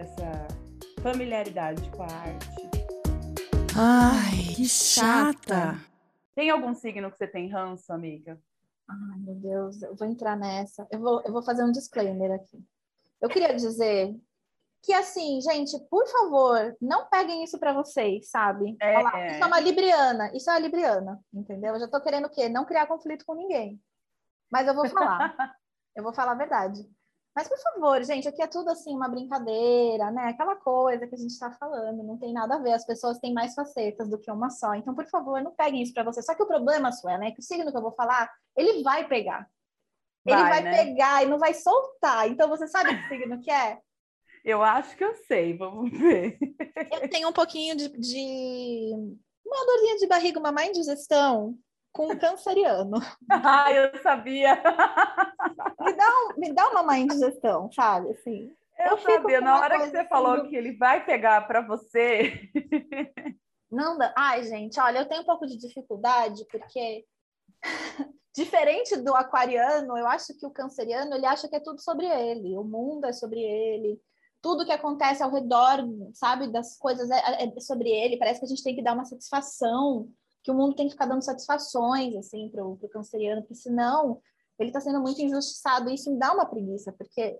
[0.00, 0.48] essa
[1.02, 2.48] familiaridade com a arte.
[3.76, 5.78] Ai, que chata!
[6.34, 8.40] Tem algum signo que você tem ranço, amiga?
[8.88, 10.86] Ai, meu Deus, eu vou entrar nessa.
[10.90, 12.64] Eu vou, eu vou fazer um disclaimer aqui.
[13.20, 14.18] Eu queria dizer
[14.82, 18.76] que, assim, gente, por favor, não peguem isso para vocês, sabe?
[18.80, 21.74] É, Falar, isso é uma libriana, isso é uma libriana, entendeu?
[21.74, 22.48] Eu já tô querendo o quê?
[22.48, 23.78] Não criar conflito com ninguém.
[24.50, 25.36] Mas eu vou falar.
[25.94, 26.88] eu vou falar a verdade.
[27.34, 30.28] Mas, por favor, gente, aqui é tudo assim, uma brincadeira, né?
[30.28, 32.72] Aquela coisa que a gente está falando, não tem nada a ver.
[32.72, 34.74] As pessoas têm mais facetas do que uma só.
[34.74, 36.20] Então, por favor, não peguem isso para você.
[36.22, 39.06] Só que o problema, Suela, é que o signo que eu vou falar, ele vai
[39.06, 39.48] pegar.
[40.26, 40.84] Ele vai, vai né?
[40.84, 42.28] pegar e não vai soltar.
[42.28, 43.78] Então, você sabe que signo que é?
[44.44, 46.36] Eu acho que eu sei, vamos ver.
[46.90, 48.92] Eu tenho um pouquinho de, de...
[49.46, 51.56] uma dorzinha de barriga, uma má indigestão
[51.92, 52.98] com um canceriano.
[53.30, 54.54] ah, eu sabia!
[55.80, 58.10] me, dá um, me dá uma má indigestão, sabe?
[58.10, 61.60] Assim, eu, eu sabia, na hora que você assim, falou que ele vai pegar para
[61.60, 62.50] você.
[63.70, 64.12] Não dá.
[64.16, 67.04] Ai, gente, olha, eu tenho um pouco de dificuldade, porque
[68.34, 72.56] diferente do aquariano, eu acho que o canceriano, ele acha que é tudo sobre ele,
[72.56, 74.00] o mundo é sobre ele,
[74.40, 75.78] tudo que acontece ao redor,
[76.14, 79.04] sabe, das coisas é, é sobre ele, parece que a gente tem que dar uma
[79.04, 80.08] satisfação,
[80.42, 84.20] que o mundo tem que ficar dando satisfações, assim, para o canceriano, porque senão
[84.58, 87.38] ele está sendo muito injustiçado, e isso me dá uma preguiça, porque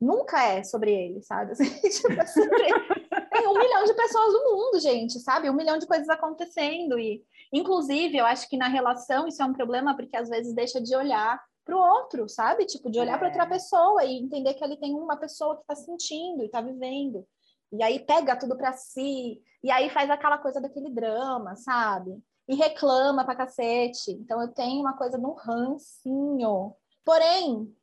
[0.00, 1.52] nunca é sobre ele, sabe?
[1.52, 3.24] Assim, tipo, é.
[3.30, 5.50] Tem um milhão de pessoas no mundo, gente, sabe?
[5.50, 6.98] Um milhão de coisas acontecendo.
[6.98, 10.80] E, inclusive, eu acho que na relação isso é um problema, porque às vezes deixa
[10.80, 12.66] de olhar para o outro, sabe?
[12.66, 13.18] Tipo, de olhar é.
[13.18, 16.60] para outra pessoa e entender que ali tem uma pessoa que está sentindo e está
[16.60, 17.26] vivendo.
[17.72, 22.22] E aí pega tudo para si, e aí faz aquela coisa daquele drama, sabe?
[22.46, 24.12] E reclama pra cacete.
[24.12, 26.74] Então eu tenho uma coisa no rancinho.
[27.04, 27.74] Porém,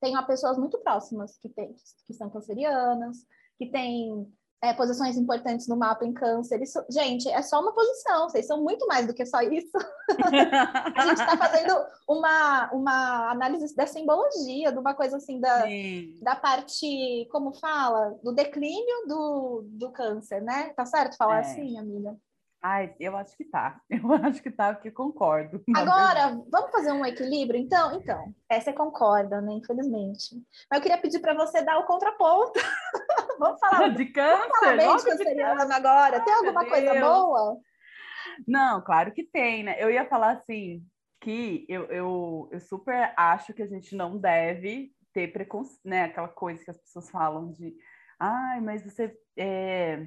[0.00, 1.74] tenho pessoas muito próximas que, tem,
[2.06, 3.26] que são cancerianas,
[3.58, 4.30] que têm
[4.62, 6.60] é, posições importantes no mapa em câncer.
[6.62, 9.76] Isso, gente, é só uma posição, vocês são muito mais do que só isso.
[10.96, 11.74] a gente está fazendo
[12.08, 15.64] uma, uma análise da simbologia, de uma coisa assim, da,
[16.22, 20.70] da parte, como fala, do declínio do, do câncer, né?
[20.74, 21.40] Tá certo falar é.
[21.40, 22.16] assim, amiga?
[22.62, 23.80] Ai, eu acho que tá.
[23.88, 25.62] Eu acho que tá, porque concordo.
[25.76, 27.94] Agora, vamos fazer um equilíbrio, então?
[27.94, 29.52] Então, é, você concorda, né?
[29.52, 30.34] Infelizmente.
[30.68, 32.58] Mas eu queria pedir para você dar o contraponto.
[33.38, 34.38] vamos falar de câncer.
[34.38, 36.20] Vamos falar bem de canceriano agora.
[36.20, 37.56] Tem alguma coisa boa?
[38.46, 39.76] Não, claro que tem, né?
[39.78, 40.82] Eu ia falar assim
[41.20, 46.04] que eu, eu, eu super acho que a gente não deve ter preconceito, né?
[46.04, 47.74] Aquela coisa que as pessoas falam de,
[48.18, 50.06] ai, mas você é,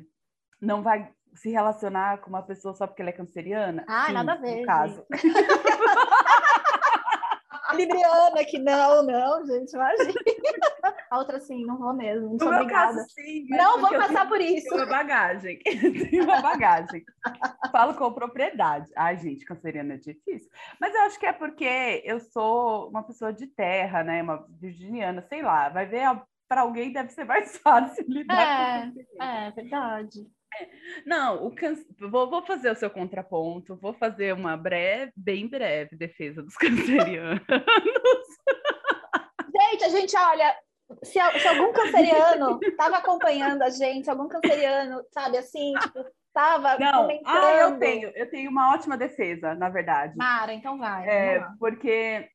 [0.62, 3.86] não vai se relacionar com uma pessoa só porque ela é canceriana?
[3.88, 4.62] Ah, Sim, nada a ver.
[4.62, 5.06] No caso.
[7.74, 10.14] Libriana, que não, não, gente, imagina.
[11.10, 12.98] A outra, assim, não vou mesmo, não sou obrigada.
[12.98, 14.70] Caso, sim, não vou passar por isso.
[14.70, 15.60] Tenho uma bagagem,
[16.12, 17.04] tenho uma bagagem.
[17.72, 18.92] Falo com propriedade.
[18.96, 20.50] Ai, gente, canceriana é difícil.
[20.80, 25.26] Mas eu acho que é porque eu sou uma pessoa de terra, né, uma virginiana,
[25.28, 25.70] sei lá.
[25.70, 26.04] Vai ver,
[26.48, 30.28] para alguém deve ser mais fácil lidar é, com É, verdade.
[31.06, 31.76] Não, o can...
[32.00, 37.40] vou, vou, fazer o seu contraponto, vou fazer uma breve, bem breve defesa dos cancerianos.
[39.52, 40.56] Gente, a gente olha,
[41.04, 47.28] se, se algum canceriano estava acompanhando a gente, algum canceriano, sabe, assim, tipo, estava comentando...
[47.28, 50.16] Ah, eu tenho, eu tenho uma ótima defesa, na verdade.
[50.18, 51.08] Mara, então vai.
[51.08, 52.30] É, porque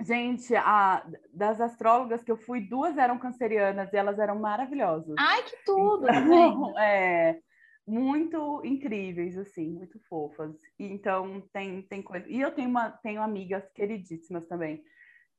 [0.00, 5.14] Gente, a, das astrólogas que eu fui, duas eram cancerianas e elas eram maravilhosas.
[5.18, 6.06] Ai, que tudo!
[6.08, 7.40] Então, é,
[7.84, 10.54] muito incríveis, assim, muito fofas.
[10.78, 12.24] E, então, tem, tem coisa.
[12.28, 14.84] E eu tenho, uma, tenho amigas queridíssimas também,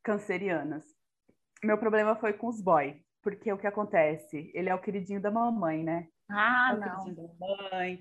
[0.03, 0.83] cancerianas.
[1.63, 4.51] Meu problema foi com os boy, porque o que acontece?
[4.53, 6.07] Ele é o queridinho da mamãe, né?
[6.29, 7.13] Ah, é o não.
[7.13, 7.99] Da mamãe.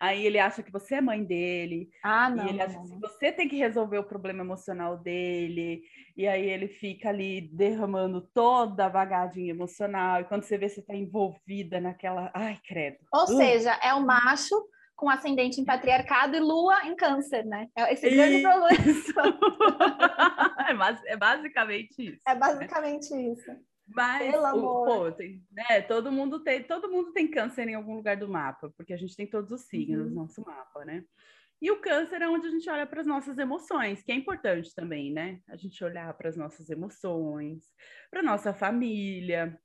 [0.00, 1.90] Aí ele acha que você é mãe dele.
[2.02, 2.46] Ah, não.
[2.46, 5.82] E ele acha que você tem que resolver o problema emocional dele.
[6.16, 10.20] E aí ele fica ali derramando toda a bagagem emocional.
[10.20, 12.30] E quando você vê, você está envolvida naquela.
[12.34, 12.96] Ai, credo.
[13.12, 13.26] Ou uh.
[13.26, 14.54] seja, é o macho
[15.00, 17.68] com ascendente em patriarcado e lua em câncer, né?
[17.74, 18.76] É esse grande problema.
[21.06, 22.20] é, basicamente isso.
[22.28, 23.22] É basicamente né?
[23.22, 23.50] isso.
[23.88, 24.86] Mas, Pelo amor.
[24.86, 28.70] Pô, tem, né, todo mundo tem, todo mundo tem câncer em algum lugar do mapa,
[28.76, 30.14] porque a gente tem todos os signos uhum.
[30.14, 31.02] no nosso mapa, né?
[31.62, 34.74] E o câncer é onde a gente olha para as nossas emoções, que é importante
[34.74, 35.40] também, né?
[35.48, 37.64] A gente olhar para as nossas emoções,
[38.10, 39.58] para nossa família,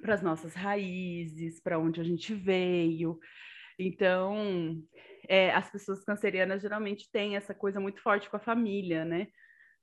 [0.00, 3.20] para as nossas raízes, para onde a gente veio.
[3.82, 4.82] Então,
[5.26, 9.28] é, as pessoas cancerianas geralmente têm essa coisa muito forte com a família, né?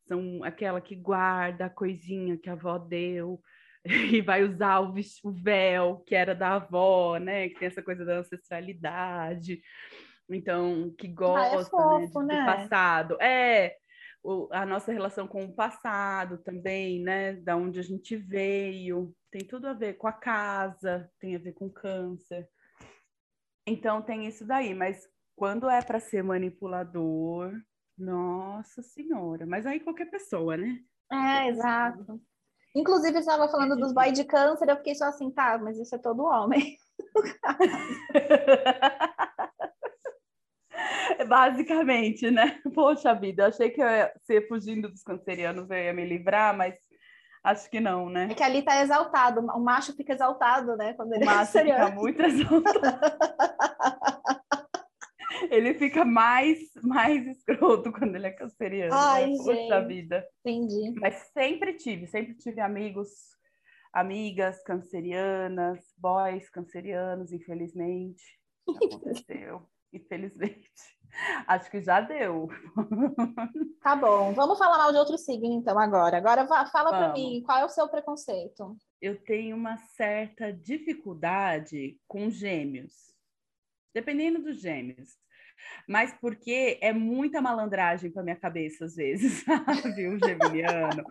[0.08, 3.42] São aquela que guarda a coisinha que a avó deu,
[4.14, 7.50] e vai usar o, o véu que era da avó, né?
[7.50, 9.62] Que tem essa coisa da ancestralidade.
[10.30, 12.42] Então, que gosta ah, é fofo, né, de, né?
[12.42, 13.18] do passado.
[13.20, 13.76] É,
[14.24, 17.34] o, a nossa relação com o passado também, né?
[17.34, 19.12] Da onde a gente veio.
[19.32, 22.48] Tem tudo a ver com a casa, tem a ver com câncer.
[23.68, 24.74] Então, tem isso daí.
[24.74, 27.52] Mas quando é para ser manipulador,
[27.98, 29.46] nossa senhora.
[29.46, 30.80] Mas aí qualquer pessoa, né?
[31.12, 32.22] É, exato.
[32.76, 35.98] Inclusive, estava falando dos boys de câncer, eu fiquei só assim, tá, mas isso é
[35.98, 36.78] todo homem.
[41.28, 42.62] Basicamente, né?
[42.74, 46.56] Poxa vida, eu achei que eu ia ser fugindo dos cancerianos, eu ia me livrar,
[46.56, 46.76] mas
[47.48, 48.28] acho que não, né?
[48.30, 50.94] É que ali tá exaltado, o macho fica exaltado, né?
[50.94, 52.82] Quando ele o é macho é fica muito exaltado.
[55.50, 58.94] ele fica mais, mais escroto quando ele é canceriano.
[58.94, 59.38] Ai, né?
[59.38, 60.28] Poxa vida.
[60.46, 61.00] Entendi.
[61.00, 63.10] Mas sempre tive, sempre tive amigos,
[63.94, 68.24] amigas cancerianas, boys cancerianos, infelizmente.
[68.68, 70.70] Aconteceu, infelizmente.
[71.48, 72.48] Acho que já deu.
[73.82, 74.34] Tá bom.
[74.34, 76.17] Vamos falar mal de outro signo, então, agora.
[76.17, 78.76] Agora fala para mim, qual é o seu preconceito?
[79.02, 82.93] Eu tenho uma certa dificuldade com gêmeos,
[83.93, 85.17] dependendo dos gêmeos.
[85.88, 90.08] Mas porque é muita malandragem para minha cabeça, às vezes, sabe?
[90.08, 91.04] O geminiano.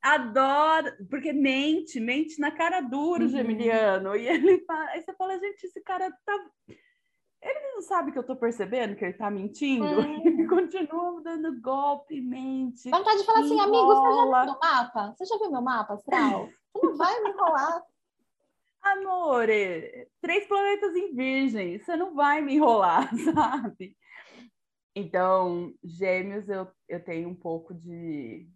[0.00, 3.28] Adoro, porque mente, mente na cara dura o Uhum.
[3.32, 4.14] geminiano.
[4.14, 6.50] E ele fala, aí você fala, gente, esse cara tá.
[7.40, 9.86] Ele não sabe que eu tô percebendo que ele tá mentindo?
[10.08, 10.22] Hum.
[10.24, 12.90] Ele continua dando golpe, mente.
[12.90, 15.14] Vontade de falar assim, amigo, você já viu meu mapa?
[15.16, 16.48] Você já viu meu mapa astral?
[16.74, 17.82] Você não vai me enrolar.
[18.80, 23.96] Amore, três planetas em virgem, você não vai me enrolar, sabe?
[24.94, 28.48] Então, gêmeos, eu, eu tenho um pouco de.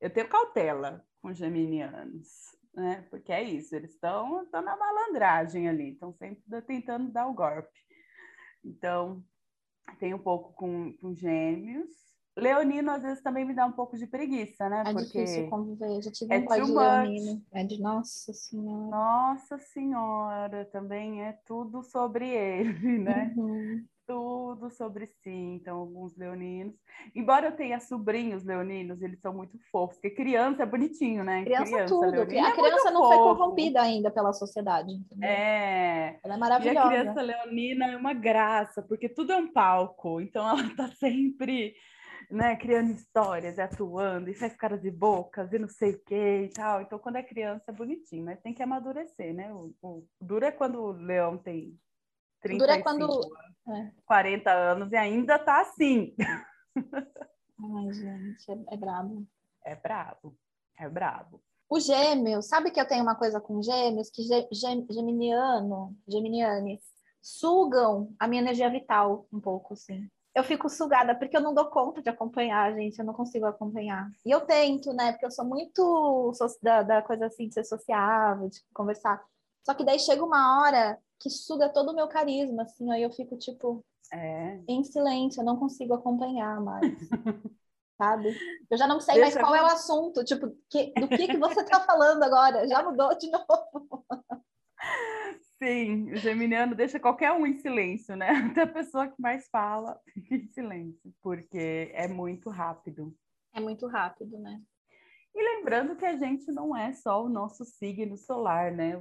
[0.00, 3.06] Eu tenho cautela com geminianos, né?
[3.10, 7.85] Porque é isso, eles estão na malandragem ali, estão sempre tentando dar o golpe.
[8.66, 9.22] Então,
[10.00, 11.94] tenho um pouco com, com gêmeos.
[12.36, 14.82] Leonino, às vezes, também me dá um pouco de preguiça, né?
[14.86, 15.04] É Porque.
[15.04, 16.02] difícil conviver.
[16.02, 17.42] Já tive é um pai de leonino.
[17.52, 18.90] É de nossa senhora.
[18.90, 23.32] Nossa Senhora, também é tudo sobre ele, né?
[23.36, 23.86] Uhum.
[24.06, 25.30] Tudo sobre si.
[25.30, 26.74] Então, alguns leoninos.
[27.14, 31.42] Embora eu tenha sobrinhos leoninos, eles são muito fofos, porque criança é bonitinho, né?
[31.44, 32.10] Criança, tudo.
[32.10, 33.36] leonina A é criança muito não foi fofo.
[33.36, 34.92] corrompida ainda pela sociedade.
[34.92, 35.28] entendeu?
[35.28, 36.20] É.
[36.24, 36.80] Ela é E maravilhosa.
[36.80, 40.20] a criança leonina é uma graça, porque tudo é um palco.
[40.20, 41.74] Então, ela tá sempre.
[42.28, 46.14] Né, criando histórias, e atuando, e faz caras e bocas, e não sei o que
[46.46, 46.80] e tal.
[46.82, 49.52] Então, quando é criança, é bonitinho, mas tem que amadurecer, né?
[49.54, 51.95] O, o duro é quando o leão tem O
[52.48, 56.14] 35 duro é quando- anos, 40 anos e ainda tá assim.
[56.76, 59.26] Ai, gente, é, é brabo.
[59.64, 60.36] É brabo,
[60.78, 61.40] é brabo.
[61.68, 64.08] O gêmeos, sabe que eu tenho uma coisa com gêmeos?
[64.10, 66.80] Que gê- gê- geminiano, geminianes,
[67.20, 70.08] sugam a minha energia vital um pouco, assim.
[70.32, 74.08] Eu fico sugada porque eu não dou conta de acompanhar, gente, eu não consigo acompanhar.
[74.24, 75.12] E eu tento, né?
[75.12, 79.20] Porque eu sou muito so- da, da coisa assim de ser sociável, de conversar.
[79.64, 83.10] Só que daí chega uma hora que suga todo o meu carisma, assim, aí eu
[83.10, 84.60] fico, tipo, É.
[84.68, 86.80] em silêncio, eu não consigo acompanhar mais.
[87.98, 88.36] Sabe?
[88.70, 91.26] Eu já não sei Deixa mais qual eu- é o assunto, tipo, que- do que,
[91.28, 92.68] que você está falando agora?
[92.68, 94.04] Já mudou de novo.
[95.62, 98.28] Sim, o geminiano deixa qualquer um em silêncio, né?
[98.60, 103.16] Até a pessoa que mais fala fica em silêncio, porque é muito rápido.
[103.54, 104.60] É muito rápido, né?
[105.34, 108.92] E lembrando que a gente não é só o nosso signo solar, né?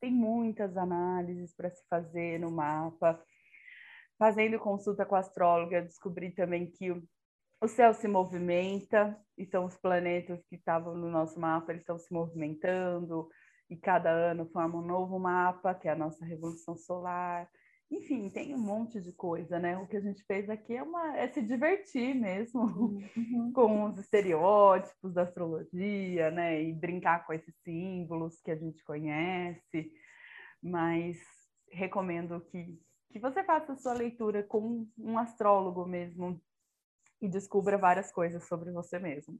[0.00, 3.20] Tem muitas análises para se fazer no mapa.
[4.18, 6.90] Fazendo consulta com a astróloga, descobri também que
[7.60, 12.12] o céu se movimenta, então os planetas que estavam no nosso mapa, eles estão se
[12.12, 13.28] movimentando,
[13.68, 17.48] e cada ano forma um novo mapa, que é a nossa revolução solar.
[17.90, 19.78] Enfim, tem um monte de coisa, né?
[19.78, 22.62] O que a gente fez aqui é, uma, é se divertir mesmo
[23.16, 23.52] Uhum.
[23.54, 26.62] com os estereótipos da astrologia, né?
[26.62, 29.90] E brincar com esses símbolos que a gente conhece.
[30.62, 31.16] Mas
[31.70, 32.78] recomendo que,
[33.10, 36.40] que você faça a sua leitura com um astrólogo mesmo
[37.20, 39.38] e descubra várias coisas sobre você mesmo.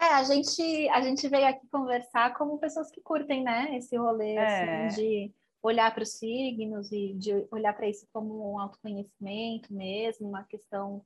[0.00, 3.76] É, a gente, a gente veio aqui conversar como pessoas que curtem, né?
[3.76, 4.86] Esse rolê É.
[4.86, 5.34] assim, de
[5.66, 11.04] olhar para os signos e de olhar para isso como um autoconhecimento mesmo, uma questão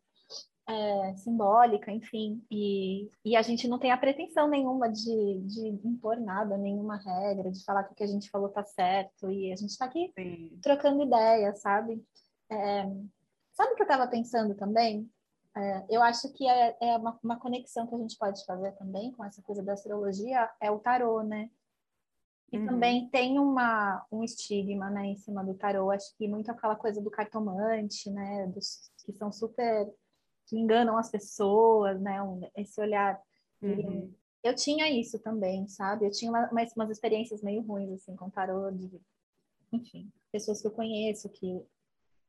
[0.69, 2.45] é, simbólica, enfim.
[2.51, 7.51] E, e a gente não tem a pretensão nenhuma de, de impor nada, nenhuma regra,
[7.51, 9.31] de falar que o que a gente falou tá certo.
[9.31, 10.59] E a gente está aqui Sim.
[10.63, 12.05] trocando ideias, sabe?
[12.51, 12.85] É,
[13.53, 15.11] sabe o que eu estava pensando também?
[15.57, 19.11] É, eu acho que é, é uma, uma conexão que a gente pode fazer também
[19.13, 21.51] com essa coisa da astrologia, é o tarô, né?
[22.53, 22.67] E Uhum.
[22.67, 25.91] também tem uma, um estigma, né, em cima do tarô.
[25.91, 29.89] Acho que muito aquela coisa do cartomante, né, dos, que são super
[30.47, 33.21] que enganam as pessoas, né, um- esse olhar
[33.63, 34.13] Uhum.
[34.43, 36.07] eu tinha isso também, sabe?
[36.07, 38.91] Eu tinha uma- umas, umas experiências meio ruins, assim, com tarô, de,
[39.73, 41.63] enfim, pessoas que eu conheço que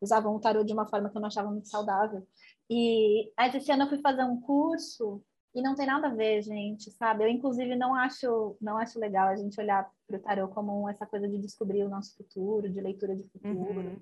[0.02, 2.28] usavam o tarô de uma forma que eu não achava muito saudável.
[2.70, 5.24] E aí, esse ano eu fui fazer um curso
[5.54, 7.24] e não tem nada a ver, gente, sabe?
[7.24, 11.06] Eu, inclusive, não acho, não acho legal a gente olhar para o tarô como essa
[11.06, 14.02] coisa de descobrir o nosso futuro, de leitura de futuro Uhum.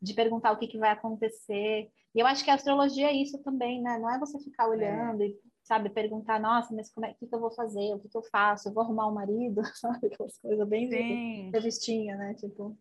[0.00, 1.90] de perguntar o que, que vai acontecer.
[2.14, 3.98] E eu acho que a astrologia é isso também, né?
[3.98, 7.40] Não é você ficar olhando e, sabe, perguntar, nossa, mas como é, que, que eu
[7.40, 7.94] vou fazer?
[7.94, 8.68] O que, que eu faço?
[8.68, 9.62] Eu vou arrumar um marido?
[9.76, 10.06] Sabe?
[10.06, 11.50] Aquelas coisas bem Sim.
[11.52, 12.34] revistinha, né?
[12.34, 12.76] Tipo,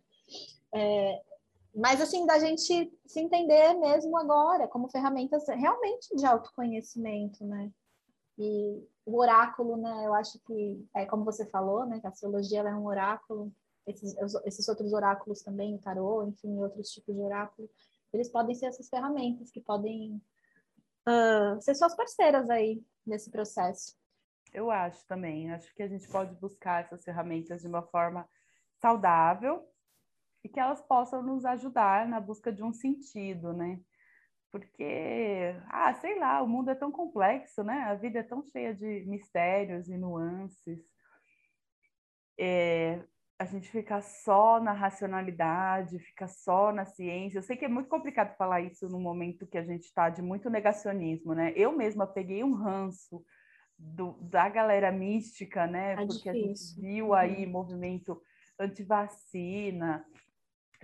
[0.74, 1.22] é,
[1.76, 7.70] mas assim, da gente se entender mesmo agora, como ferramentas realmente de autoconhecimento, né?
[8.38, 10.05] E o oráculo, né?
[10.05, 11.99] Eu acho que, é como você falou, né?
[11.99, 13.51] Que a astrologia é um oráculo,
[13.88, 14.15] esses,
[14.45, 17.69] esses outros oráculos também, o tarô, enfim, outros tipos de oráculo,
[18.11, 20.21] eles podem ser essas ferramentas que podem
[21.07, 23.95] uh, ser suas parceiras aí nesse processo.
[24.53, 25.51] Eu acho também.
[25.51, 28.27] Acho que a gente pode buscar essas ferramentas de uma forma
[28.79, 29.67] saudável
[30.43, 33.79] e que elas possam nos ajudar na busca de um sentido, né?
[34.55, 37.83] Porque, ah, sei lá, o mundo é tão complexo, né?
[37.89, 40.79] A vida é tão cheia de mistérios e nuances.
[42.39, 43.03] É,
[43.37, 47.37] a gente fica só na racionalidade, fica só na ciência.
[47.39, 50.21] Eu sei que é muito complicado falar isso no momento que a gente está de
[50.21, 51.51] muito negacionismo, né?
[51.53, 53.25] Eu mesma peguei um ranço
[53.77, 55.95] do, da galera mística, né?
[55.95, 56.31] É Porque difícil.
[56.31, 57.51] a gente viu aí uhum.
[57.51, 58.21] movimento
[58.57, 60.05] antivacina,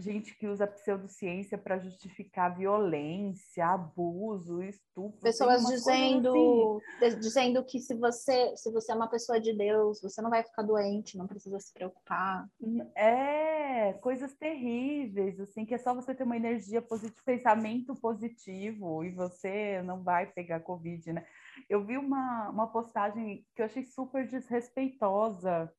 [0.01, 5.21] gente que usa pseudociência para justificar violência, abuso, estupro.
[5.21, 7.19] Pessoas dizendo, assim.
[7.19, 10.63] dizendo que se você, se você é uma pessoa de Deus, você não vai ficar
[10.63, 12.47] doente, não precisa se preocupar.
[12.95, 19.11] É, coisas terríveis, assim, que é só você ter uma energia positiva, pensamento positivo e
[19.11, 21.25] você não vai pegar Covid, né?
[21.69, 25.71] Eu vi uma, uma postagem que eu achei super desrespeitosa,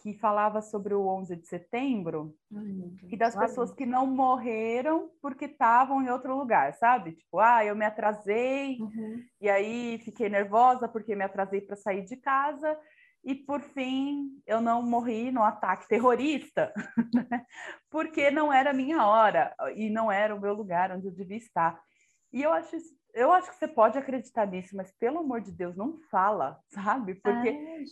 [0.00, 2.34] que falava sobre o 11 de setembro
[3.08, 7.12] e das pessoas que não morreram porque estavam em outro lugar, sabe?
[7.12, 9.22] Tipo, ah, eu me atrasei uhum.
[9.40, 12.76] e aí fiquei nervosa porque me atrasei para sair de casa
[13.24, 16.72] e por fim eu não morri no ataque terrorista
[17.14, 17.46] né?
[17.88, 21.36] porque não era a minha hora e não era o meu lugar onde eu devia
[21.36, 21.80] estar.
[22.32, 25.52] E eu acho isso eu acho que você pode acreditar nisso, mas pelo amor de
[25.52, 27.14] Deus, não fala, sabe?
[27.16, 27.48] Porque.
[27.48, 27.84] Ai,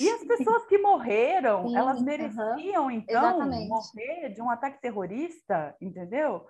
[0.00, 2.90] e as pessoas que morreram, Sim, elas mereciam, uhum.
[2.90, 3.68] então, Exatamente.
[3.68, 6.46] morrer de um ataque terrorista, entendeu?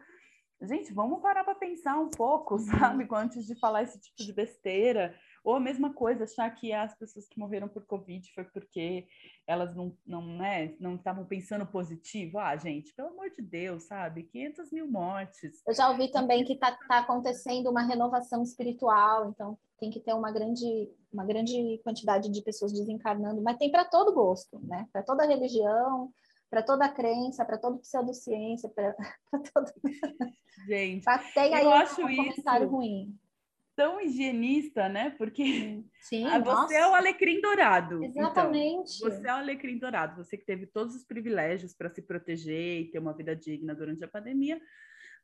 [0.63, 2.59] Gente, vamos parar para pensar um pouco, uhum.
[2.61, 3.07] sabe?
[3.13, 5.15] Antes de falar esse tipo de besteira.
[5.45, 9.07] Ou a mesma coisa, achar que as pessoas que morreram por Covid foi porque
[9.47, 12.39] elas não, não, né, não estavam pensando positivo.
[12.39, 14.25] Ah, gente, pelo amor de Deus, sabe?
[14.25, 15.63] 500 mil mortes.
[15.67, 20.13] Eu já ouvi também que está tá acontecendo uma renovação espiritual, então tem que ter
[20.13, 24.87] uma grande, uma grande quantidade de pessoas desencarnando, mas tem para todo gosto, né?
[24.93, 26.13] Para toda religião,
[26.51, 28.95] para toda crença, para toda pseudociência, para
[29.55, 29.73] todo.
[30.67, 32.75] Gente, tem aí eu um acho comentário isso...
[32.75, 33.19] ruim
[33.79, 35.11] tão higienista, né?
[35.11, 36.75] Porque Sim, você nossa.
[36.75, 38.03] é o alecrim dourado.
[38.03, 38.23] Então.
[38.25, 38.97] Exatamente.
[38.97, 40.17] Então, você é o alecrim dourado.
[40.17, 44.03] Você que teve todos os privilégios para se proteger e ter uma vida digna durante
[44.05, 44.61] a pandemia.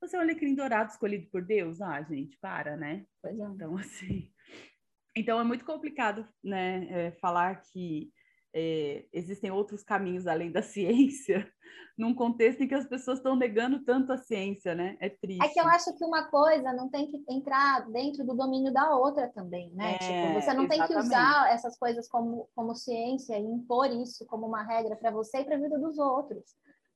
[0.01, 1.81] Você é o alecrim dourado escolhido por Deus?
[1.81, 3.05] Ah, gente, para, né?
[3.21, 3.43] Pois é.
[3.43, 4.31] Então, assim...
[5.17, 8.13] Então, é muito complicado, né, é, falar que
[8.55, 11.51] é, existem outros caminhos além da ciência,
[11.99, 14.97] num contexto em que as pessoas estão negando tanto a ciência, né?
[15.01, 15.45] É triste.
[15.45, 18.97] É que eu acho que uma coisa não tem que entrar dentro do domínio da
[18.97, 19.95] outra também, né?
[19.95, 20.69] É, tipo, você não exatamente.
[20.69, 25.11] tem que usar essas coisas como, como ciência e impor isso como uma regra para
[25.11, 26.45] você e para a vida dos outros.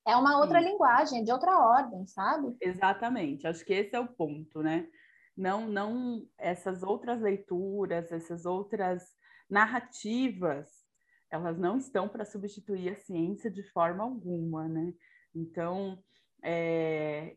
[0.06, 0.68] É uma outra Sim.
[0.68, 2.56] linguagem, de outra ordem, sabe?
[2.60, 3.46] Exatamente.
[3.46, 4.88] Acho que esse é o ponto, né?
[5.36, 9.04] Não, não essas outras leituras, essas outras
[9.48, 10.77] narrativas
[11.30, 14.92] elas não estão para substituir a ciência de forma alguma, né?
[15.34, 16.02] Então,
[16.42, 17.36] é,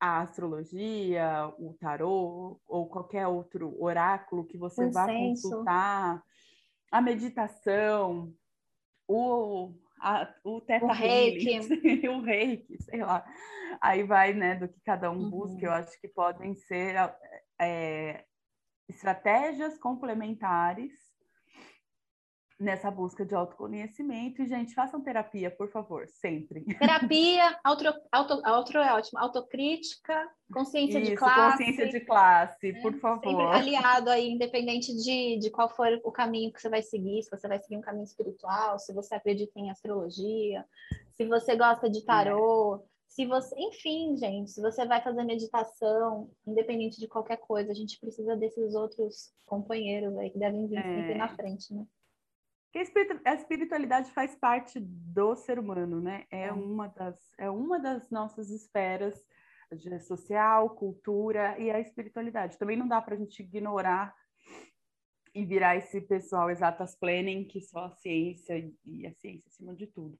[0.00, 6.22] a astrologia, o tarô ou qualquer outro oráculo que você vá consultar,
[6.90, 8.32] a meditação,
[9.06, 11.58] o, a, o teta o reiki.
[12.08, 13.24] o reiki, sei lá.
[13.80, 15.30] Aí vai, né, do que cada um uhum.
[15.30, 15.66] busca.
[15.66, 16.94] Eu acho que podem ser
[17.60, 18.24] é,
[18.88, 21.09] estratégias complementares
[22.60, 24.42] nessa busca de autoconhecimento.
[24.42, 26.62] E, gente, façam terapia, por favor, sempre.
[26.78, 31.58] Terapia, auto, auto, auto é ótimo, autocrítica, consciência Isso, de classe.
[31.58, 33.22] consciência de classe, por favor.
[33.24, 37.30] Sempre aliado aí, independente de, de qual for o caminho que você vai seguir, se
[37.30, 40.64] você vai seguir um caminho espiritual, se você acredita em astrologia,
[41.12, 42.80] se você gosta de tarô, é.
[43.08, 47.98] se você, enfim, gente, se você vai fazer meditação, independente de qualquer coisa, a gente
[47.98, 50.82] precisa desses outros companheiros aí que devem vir é.
[50.82, 51.86] sempre na frente, né?
[52.72, 56.24] Porque a espiritualidade faz parte do ser humano, né?
[56.30, 56.52] É, é.
[56.52, 59.20] uma, das, é uma das nossas esferas
[59.72, 62.58] de social, cultura e a espiritualidade.
[62.58, 64.14] Também não dá para a gente ignorar
[65.34, 69.86] e virar esse pessoal exatas planning, que só a ciência e a ciência acima de
[69.86, 70.18] tudo.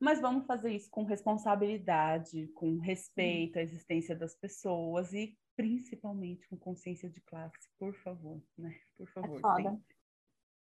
[0.00, 6.56] Mas vamos fazer isso com responsabilidade, com respeito à existência das pessoas e principalmente com
[6.56, 8.76] consciência de classe, por favor, né?
[8.96, 9.38] Por favor.
[9.38, 9.70] É foda.
[9.70, 10.01] Sempre.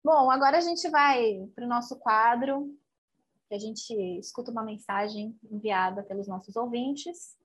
[0.01, 2.73] Bom, agora a gente vai para o nosso quadro
[3.49, 7.37] que a gente escuta uma mensagem enviada pelos nossos ouvintes,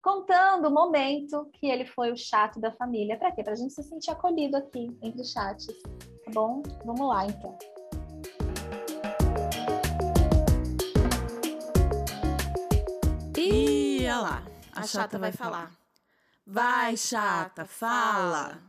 [0.00, 3.18] contando o momento que ele foi o chato da família.
[3.18, 3.42] Para quê?
[3.42, 5.66] Para a gente se sentir acolhido aqui entre os chats.
[5.66, 6.62] Tá bom?
[6.84, 7.58] Vamos lá, então.
[13.36, 14.42] E olha lá,
[14.72, 15.72] a chata vai falar.
[16.46, 18.65] Vai, chata, fala.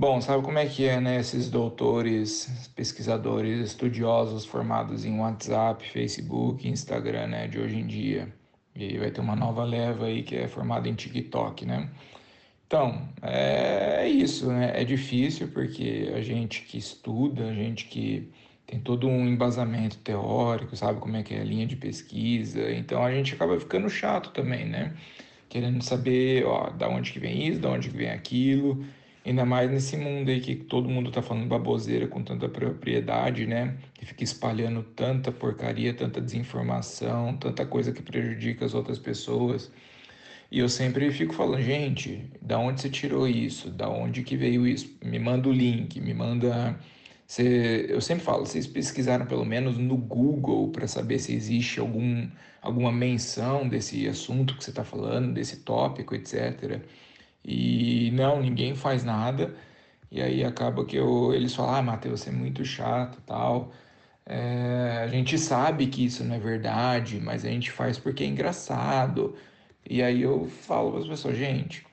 [0.00, 1.20] Bom, sabe como é que é, né?
[1.20, 7.46] Esses doutores, pesquisadores, estudiosos formados em WhatsApp, Facebook, Instagram, né?
[7.46, 8.32] De hoje em dia.
[8.74, 11.90] E vai ter uma nova leva aí que é formada em TikTok, né?
[12.66, 14.72] Então, é isso, né?
[14.74, 18.32] É difícil porque a gente que estuda, a gente que
[18.66, 23.04] tem todo um embasamento teórico, sabe como é que é a linha de pesquisa, então
[23.04, 24.94] a gente acaba ficando chato também, né?
[25.46, 28.82] Querendo saber, ó, da onde que vem isso, da onde que vem aquilo,
[29.24, 33.76] ainda mais nesse mundo aí que todo mundo tá falando baboseira com tanta propriedade, né?
[33.94, 39.70] Que fica espalhando tanta porcaria, tanta desinformação, tanta coisa que prejudica as outras pessoas.
[40.50, 43.70] E eu sempre fico falando, gente, da onde você tirou isso?
[43.70, 44.96] Da onde que veio isso?
[45.04, 46.78] Me manda o link, me manda.
[47.26, 52.28] Você, eu sempre falo, vocês pesquisaram pelo menos no Google para saber se existe algum,
[52.60, 56.82] alguma menção desse assunto que você está falando, desse tópico, etc.
[57.44, 59.54] E não, ninguém faz nada.
[60.10, 63.72] E aí acaba que eu, eles falam, ah, Matheus, você é muito chato tal.
[64.26, 68.26] É, a gente sabe que isso não é verdade, mas a gente faz porque é
[68.26, 69.36] engraçado.
[69.88, 71.84] E aí eu falo para as pessoas, gente,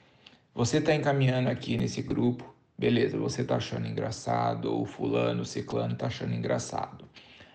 [0.53, 6.07] você está encaminhando aqui nesse grupo, beleza, você está achando engraçado, ou fulano, ciclano está
[6.07, 7.05] achando engraçado.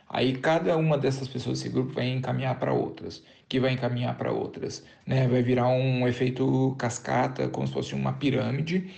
[0.08, 3.22] Aí cada uma dessas pessoas desse grupo vai encaminhar para outras,
[3.52, 5.28] que vai encaminhar para outras, né?
[5.28, 8.90] Vai virar um efeito cascata, como se fosse uma pirâmide,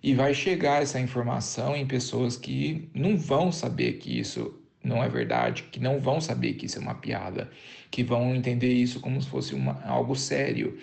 [0.00, 5.08] e vai chegar essa informação em pessoas que não vão saber que isso não é
[5.08, 7.50] verdade, que não vão saber que isso é uma piada,
[7.90, 10.78] que vão entender isso como se fosse uma, algo sério.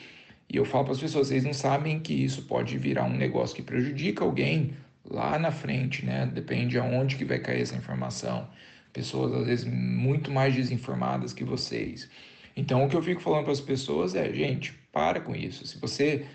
[0.49, 3.55] E eu falo para as pessoas, vocês não sabem que isso pode virar um negócio
[3.55, 4.73] que prejudica alguém
[5.09, 6.25] lá na frente, né?
[6.25, 8.49] Depende aonde que vai cair essa informação.
[8.91, 12.09] Pessoas às vezes muito mais desinformadas que vocês.
[12.55, 15.65] Então o que eu fico falando para as pessoas é, gente, para com isso.
[15.65, 16.25] Se você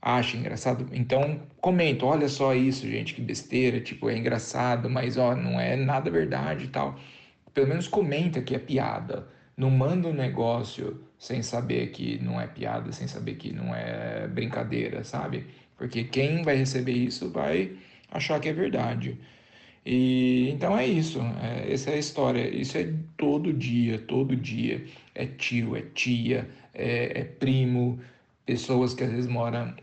[0.00, 5.36] acha engraçado, então comenta, olha só isso, gente, que besteira, tipo, é engraçado, mas ó,
[5.36, 6.98] não é nada verdade e tal.
[7.52, 9.28] Pelo menos comenta que é piada.
[9.56, 14.26] Não manda um negócio sem saber que não é piada, sem saber que não é
[14.26, 15.46] brincadeira, sabe?
[15.76, 17.76] Porque quem vai receber isso vai
[18.10, 19.18] achar que é verdade.
[19.84, 22.48] E então é isso, é, essa é a história.
[22.48, 24.84] Isso é todo dia, todo dia.
[25.14, 28.00] É tio, é tia, é, é primo,
[28.46, 29.74] pessoas que às vezes moram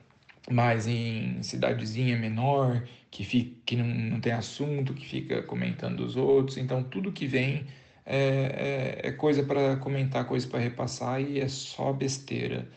[0.49, 6.15] mais em cidadezinha menor, que, fica, que não, não tem assunto, que fica comentando os
[6.15, 6.57] outros.
[6.57, 7.65] Então, tudo que vem
[8.05, 12.67] é, é, é coisa para comentar, coisa para repassar e é só besteira,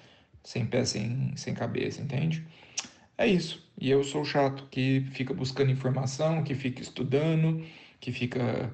[0.42, 2.44] sem pé, sem, sem cabeça, entende?
[3.20, 3.62] É isso.
[3.78, 7.62] E eu sou chato que fica buscando informação, que fica estudando,
[8.00, 8.72] que fica.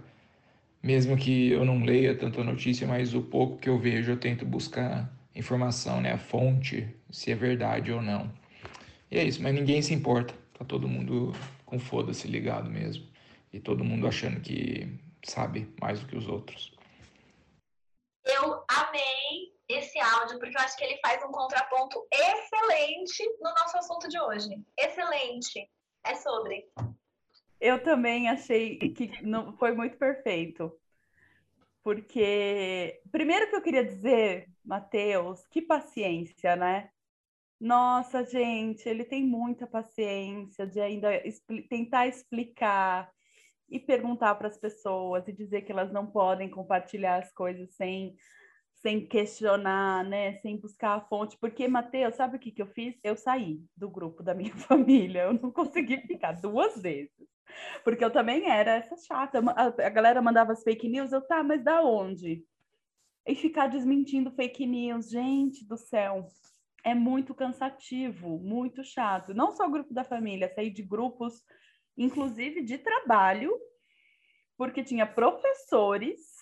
[0.80, 4.46] Mesmo que eu não leia tanta notícia, mas o pouco que eu vejo eu tento
[4.46, 6.12] buscar informação, né?
[6.12, 8.32] A fonte, se é verdade ou não.
[9.10, 10.32] E é isso, mas ninguém se importa.
[10.56, 11.32] Tá todo mundo
[11.64, 13.04] com foda-se ligado mesmo.
[13.52, 14.86] E todo mundo achando que
[15.24, 16.72] sabe mais do que os outros.
[18.24, 23.78] Eu amei esse áudio porque eu acho que ele faz um contraponto excelente no nosso
[23.78, 24.62] assunto de hoje.
[24.78, 25.68] Excelente.
[26.04, 26.68] É sobre.
[27.60, 30.72] Eu também achei que não foi muito perfeito.
[31.82, 36.90] Porque, primeiro que eu queria dizer, Matheus, que paciência, né?
[37.60, 41.08] Nossa, gente, ele tem muita paciência de ainda
[41.70, 43.10] tentar explicar
[43.68, 48.16] e perguntar para as pessoas e dizer que elas não podem compartilhar as coisas sem
[48.80, 52.98] sem questionar, né, sem buscar a fonte, porque Mateus, sabe o que que eu fiz?
[53.02, 57.10] Eu saí do grupo da minha família, eu não consegui ficar duas vezes,
[57.82, 61.62] porque eu também era essa chata, a, galera mandava as fake news, eu tá, mas
[61.64, 62.44] da onde?
[63.26, 66.26] E ficar desmentindo fake news, gente do céu,
[66.84, 69.34] é muito cansativo, muito chato.
[69.34, 71.42] Não só o grupo da família, sair de grupos,
[71.96, 73.58] inclusive de trabalho,
[74.56, 76.35] porque tinha professores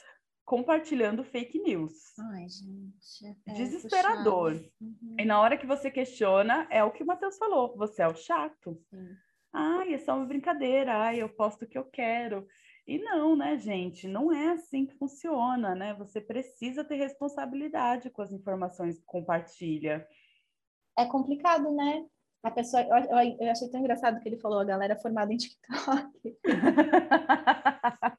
[0.44, 2.18] compartilhando fake news.
[2.18, 3.38] Ai, gente.
[3.46, 4.52] É Desesperador.
[4.80, 5.16] Uhum.
[5.18, 8.14] E na hora que você questiona, é o que o Matheus falou: você é o
[8.14, 8.80] chato.
[8.90, 9.16] Sim.
[9.52, 10.96] Ai, é só uma brincadeira.
[10.96, 12.46] Ai, eu posto o que eu quero.
[12.86, 14.06] E não, né, gente?
[14.06, 15.94] Não é assim que funciona, né?
[15.94, 20.06] Você precisa ter responsabilidade com as informações que compartilha
[20.96, 22.04] é complicado, né?
[22.42, 25.36] A pessoa, eu, eu, eu, achei tão engraçado que ele falou a galera formada em
[25.36, 26.38] TikTok.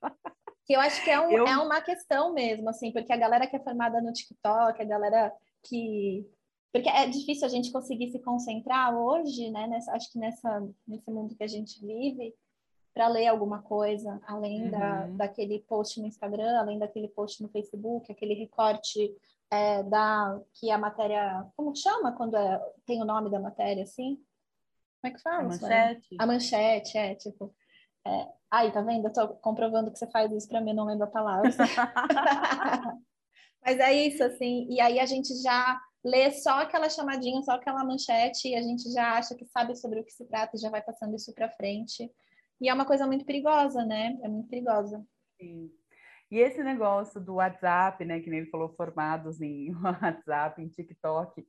[0.65, 1.45] Que eu acho que é, um, eu...
[1.45, 5.31] é uma questão mesmo, assim, porque a galera que é formada no TikTok, a galera
[5.63, 6.27] que.
[6.73, 9.67] Porque é difícil a gente conseguir se concentrar hoje, né?
[9.67, 12.33] Nessa, acho que nessa, nesse mundo que a gente vive,
[12.93, 14.71] para ler alguma coisa, além uhum.
[14.71, 19.13] da, daquele post no Instagram, além daquele post no Facebook, aquele recorte
[19.51, 21.45] é, da que a matéria.
[21.55, 24.15] Como chama quando é, tem o nome da matéria, assim?
[25.01, 25.39] Como é que fala?
[25.39, 26.15] A manchete.
[26.17, 27.53] A manchete, é, tipo.
[28.07, 29.07] É, aí, tá vendo?
[29.07, 31.49] Eu tô comprovando que você faz isso para mim, não lembro a palavra.
[33.63, 37.83] Mas é isso, assim, e aí a gente já lê só aquela chamadinha, só aquela
[37.83, 40.69] manchete, e a gente já acha que sabe sobre o que se trata e já
[40.69, 42.11] vai passando isso para frente.
[42.61, 44.15] E é uma coisa muito perigosa, né?
[44.21, 45.03] É muito perigosa.
[45.41, 45.71] Sim.
[46.29, 51.45] E esse negócio do WhatsApp, né, que nem ele falou, formados em WhatsApp, em TikTok,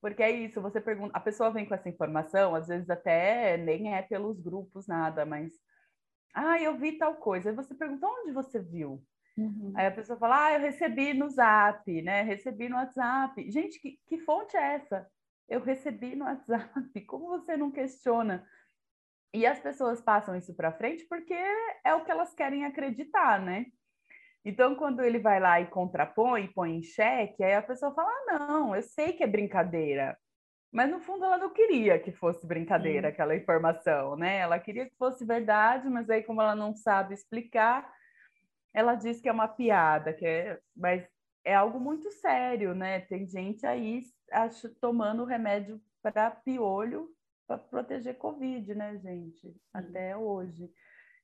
[0.00, 3.94] porque é isso, você pergunta, a pessoa vem com essa informação, às vezes até nem
[3.94, 5.52] é pelos grupos nada, mas
[6.34, 7.50] ah, eu vi tal coisa.
[7.50, 9.02] Aí você pergunta onde você viu?
[9.36, 9.72] Uhum.
[9.74, 12.22] Aí a pessoa fala, ah, eu recebi no Zap, né?
[12.22, 13.50] Recebi no WhatsApp.
[13.50, 15.06] Gente, que, que fonte é essa?
[15.48, 17.00] Eu recebi no WhatsApp.
[17.06, 18.46] Como você não questiona?
[19.32, 21.34] E as pessoas passam isso para frente porque
[21.84, 23.66] é o que elas querem acreditar, né?
[24.44, 28.38] Então, quando ele vai lá e contrapõe, põe em xeque, aí a pessoa fala: ah,
[28.38, 30.18] não, eu sei que é brincadeira.
[30.72, 33.12] Mas no fundo ela não queria que fosse brincadeira Sim.
[33.12, 34.38] aquela informação, né?
[34.38, 37.92] Ela queria que fosse verdade, mas aí como ela não sabe explicar,
[38.72, 41.04] ela diz que é uma piada, que é, mas
[41.44, 43.00] é algo muito sério, né?
[43.00, 47.08] Tem gente aí acho, tomando remédio para piolho
[47.46, 49.52] para proteger Covid, né, gente?
[49.74, 50.70] Até hoje.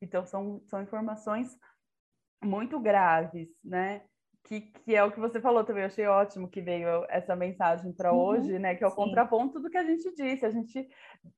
[0.02, 1.56] Então são, são informações
[2.42, 4.02] muito graves, né?
[4.46, 7.92] Que, que é o que você falou também, eu achei ótimo que veio essa mensagem
[7.92, 8.76] para uhum, hoje, né?
[8.76, 8.96] Que é o sim.
[8.96, 10.46] contraponto do que a gente disse.
[10.46, 10.88] A gente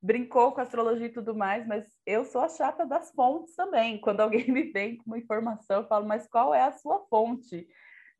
[0.00, 3.98] brincou com astrologia e tudo mais, mas eu sou a chata das fontes também.
[3.98, 7.66] Quando alguém me vem com uma informação, eu falo, mas qual é a sua fonte?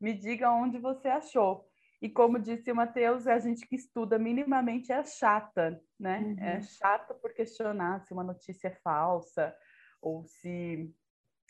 [0.01, 1.65] Me diga onde você achou.
[2.01, 6.17] E como disse o Matheus, a gente que estuda minimamente é chata, né?
[6.17, 6.39] É uhum.
[6.39, 9.53] É chata por questionar se uma notícia é falsa
[10.01, 10.91] ou se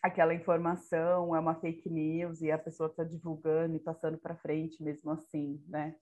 [0.02, 4.82] aquela informação é uma fake news e a pessoa está divulgando e passando para frente
[4.84, 5.96] mesmo assim, né?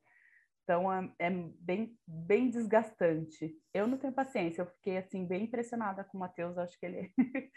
[0.63, 3.55] Então é, é, bem, bem desgastante.
[3.73, 7.13] Eu não tenho paciência, eu fiquei assim bem impressionada com o Matheus, acho que ele,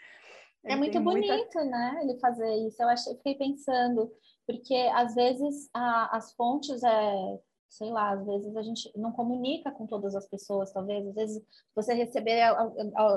[0.63, 1.65] é muito bonito, muita...
[1.65, 1.99] né?
[2.03, 2.81] Ele fazer isso.
[2.81, 4.11] Eu achei, fiquei pensando,
[4.47, 7.39] porque às vezes a, as fontes é
[7.71, 11.43] sei lá, às vezes a gente não comunica com todas as pessoas, talvez, às vezes
[11.73, 12.43] você receber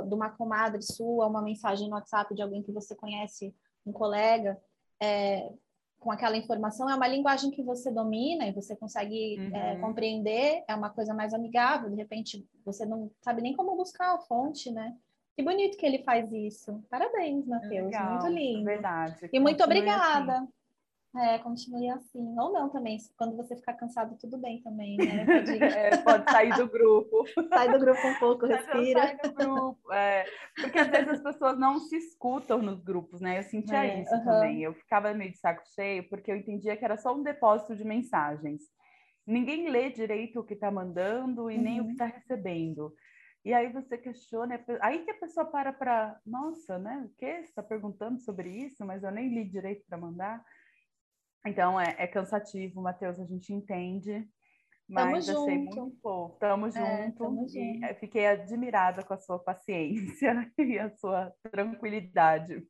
[0.06, 3.52] de uma comadre sua uma mensagem no WhatsApp de alguém que você conhece,
[3.84, 4.56] um colega,
[5.02, 5.52] é,
[5.98, 9.56] com aquela informação, é uma linguagem que você domina e você consegue é, uhum.
[9.56, 14.14] é, compreender, é uma coisa mais amigável, de repente você não sabe nem como buscar
[14.14, 14.96] a fonte, né?
[15.36, 16.80] Que bonito que ele faz isso.
[16.88, 17.90] Parabéns, Matheus.
[17.90, 18.64] Muito lindo.
[18.64, 19.28] Verdade.
[19.32, 20.36] E muito obrigada.
[20.36, 20.48] Assim.
[21.16, 22.38] É, continue assim.
[22.38, 25.24] Ou não também, quando você ficar cansado, tudo bem também, né?
[25.24, 27.24] Pode, é, pode sair do grupo.
[27.48, 29.00] Sai do grupo um pouco, respira.
[29.00, 30.24] Sai do grupo, é.
[30.56, 33.38] Porque às vezes as pessoas não se escutam nos grupos, né?
[33.38, 34.24] Eu sentia é, isso uh -huh.
[34.24, 34.62] também.
[34.62, 37.84] Eu ficava meio de saco cheio, porque eu entendia que era só um depósito de
[37.84, 38.62] mensagens.
[39.26, 42.10] Ninguém lê direito o que está mandando e nem o que está uhum.
[42.10, 42.92] recebendo.
[43.44, 47.04] E aí você questiona, aí que a pessoa para para, nossa, né?
[47.06, 47.26] O que?
[47.26, 50.42] Você está perguntando sobre isso, mas eu nem li direito para mandar.
[51.46, 54.26] Então é, é cansativo, Matheus, a gente entende.
[54.88, 55.76] Mas tamo achei junto.
[55.76, 56.28] muito bom.
[56.40, 56.78] Tamo junto.
[56.78, 57.94] É, tamo e junto.
[58.00, 62.66] fiquei admirada com a sua paciência e a sua tranquilidade.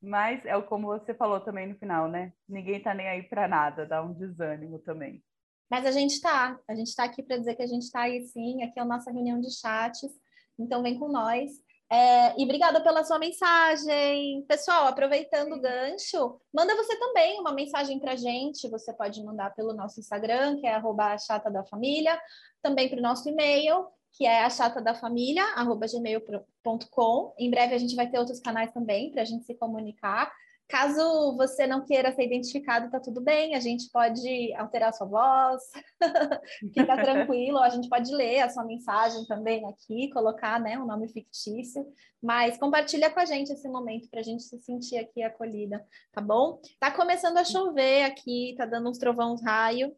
[0.00, 2.32] Mas é como você falou também no final, né?
[2.48, 5.22] Ninguém tá nem aí para nada, dá um desânimo também.
[5.70, 8.24] Mas a gente tá, a gente tá aqui para dizer que a gente tá aí
[8.26, 10.10] sim, aqui é a nossa reunião de chats.
[10.58, 11.50] Então vem com nós.
[11.90, 14.44] É, e obrigada pela sua mensagem.
[14.46, 18.68] Pessoal, aproveitando o gancho, manda você também uma mensagem para a gente.
[18.68, 22.20] Você pode mandar pelo nosso Instagram, que é arroba chata da família,
[22.62, 27.34] também para o nosso e-mail, que é achatadafamilia.gmail.com.
[27.38, 30.30] Em breve a gente vai ter outros canais também para a gente se comunicar.
[30.68, 35.06] Caso você não queira ser identificado, tá tudo bem, a gente pode alterar a sua
[35.06, 35.62] voz,
[36.74, 41.08] fica tranquilo, a gente pode ler a sua mensagem também aqui, colocar né, um nome
[41.08, 41.86] fictício,
[42.22, 46.20] mas compartilha com a gente esse momento para a gente se sentir aqui acolhida, tá
[46.20, 46.60] bom?
[46.78, 49.96] Tá começando a chover aqui, tá dando uns trovões raio.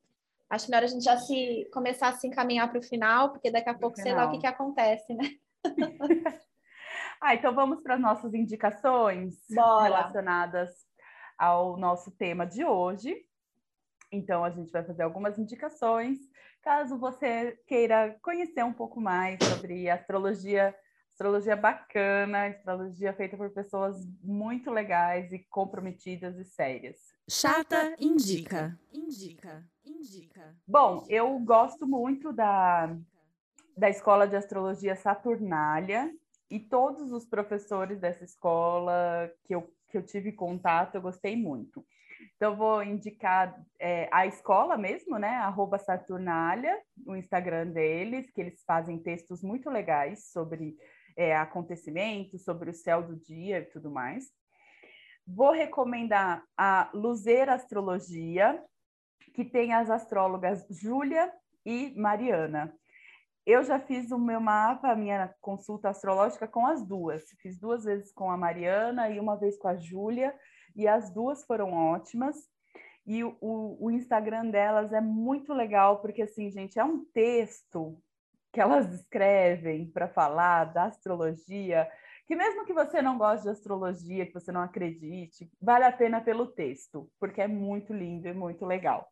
[0.49, 3.71] Acho melhor a gente já se começar a se encaminhar para o final, porque daqui
[3.71, 5.31] a pouco sei lá o que, que acontece, né?
[7.21, 9.85] Ah, então vamos para as nossas indicações Bora.
[9.85, 10.71] relacionadas
[11.39, 13.15] ao nosso tema de hoje.
[14.11, 16.19] Então, a gente vai fazer algumas indicações.
[16.63, 20.75] Caso você queira conhecer um pouco mais sobre astrologia
[21.21, 26.97] Astrologia bacana, astrologia feita por pessoas muito legais e comprometidas e sérias.
[27.29, 28.81] Chata indica.
[28.91, 29.63] Indica.
[29.85, 30.57] Indica.
[30.67, 32.97] Bom, eu gosto muito da,
[33.77, 36.11] da escola de astrologia Saturnália
[36.51, 41.87] e todos os professores dessa escola que eu, que eu tive contato, eu gostei muito.
[42.37, 45.37] Então, vou indicar é, a escola mesmo, né?
[45.37, 50.77] Arroba Saturnália, o Instagram deles, que eles fazem textos muito legais sobre
[51.17, 54.25] é, acontecimentos, sobre o céu do dia e tudo mais.
[55.27, 58.63] Vou recomendar a Luzer Astrologia,
[59.35, 61.33] que tem as astrólogas Júlia
[61.65, 62.75] e Mariana.
[63.47, 67.25] Eu já fiz o meu mapa, a minha consulta astrológica com as duas.
[67.41, 70.35] Fiz duas vezes com a Mariana e uma vez com a Júlia,
[70.77, 72.37] e as duas foram ótimas.
[73.07, 78.01] E o, o Instagram delas é muito legal, porque, assim, gente, é um texto
[78.53, 81.91] que elas escrevem para falar da astrologia,
[82.27, 86.21] que mesmo que você não goste de astrologia, que você não acredite, vale a pena
[86.21, 89.09] pelo texto, porque é muito lindo e muito legal.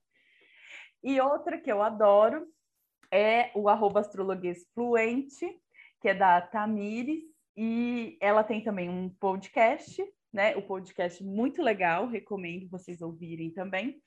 [1.03, 2.47] E outra que eu adoro
[3.11, 5.47] é o arroba astrologuês fluente,
[6.01, 7.25] que é da Tamires,
[7.57, 10.01] e ela tem também um podcast,
[10.33, 10.57] né?
[10.57, 14.01] O podcast muito legal, recomendo vocês ouvirem também.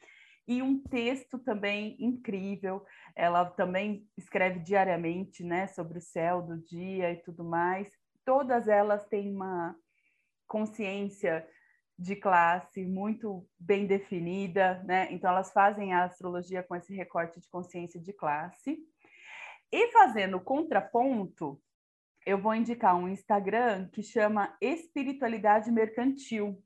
[0.47, 2.85] E um texto também incrível.
[3.15, 7.91] Ela também escreve diariamente, né, sobre o céu do dia e tudo mais.
[8.25, 9.75] Todas elas têm uma
[10.47, 11.47] consciência
[11.97, 15.07] de classe muito bem definida, né?
[15.11, 18.79] Então elas fazem a astrologia com esse recorte de consciência de classe.
[19.71, 21.59] E fazendo contraponto,
[22.25, 26.61] eu vou indicar um Instagram que chama Espiritualidade Mercantil.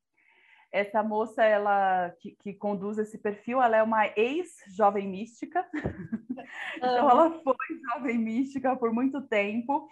[0.72, 5.66] Essa moça, ela que, que conduz esse perfil, ela é uma ex-jovem mística.
[6.76, 7.56] então, ela foi
[7.94, 9.88] jovem mística por muito tempo.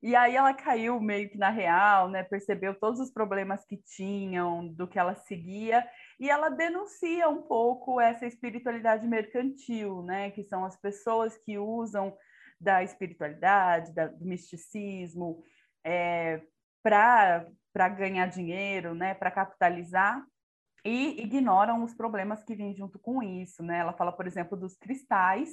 [0.00, 2.22] E aí ela caiu meio que na real, né?
[2.22, 5.84] Percebeu todos os problemas que tinham, do que ela seguia,
[6.20, 10.30] e ela denuncia um pouco essa espiritualidade mercantil, né?
[10.30, 12.16] Que são as pessoas que usam
[12.60, 15.42] da espiritualidade, da, do misticismo,
[15.84, 16.42] é,
[16.82, 20.24] para ganhar dinheiro, né, para capitalizar,
[20.84, 23.62] e ignoram os problemas que vêm junto com isso.
[23.62, 23.78] Né?
[23.78, 25.50] Ela fala, por exemplo, dos cristais,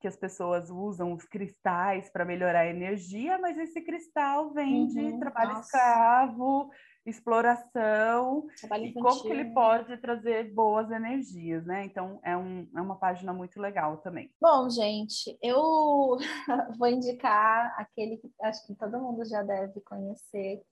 [0.00, 4.86] que as pessoas usam os cristais para melhorar a energia, mas esse cristal vem uhum,
[4.86, 5.66] de trabalho nossa.
[5.66, 6.70] escravo,
[7.06, 8.48] exploração
[8.82, 11.84] e como que ele pode trazer boas energias, né?
[11.84, 14.30] Então é, um, é uma página muito legal também.
[14.40, 16.18] Bom, gente, eu
[16.76, 20.62] vou indicar aquele que acho que todo mundo já deve conhecer,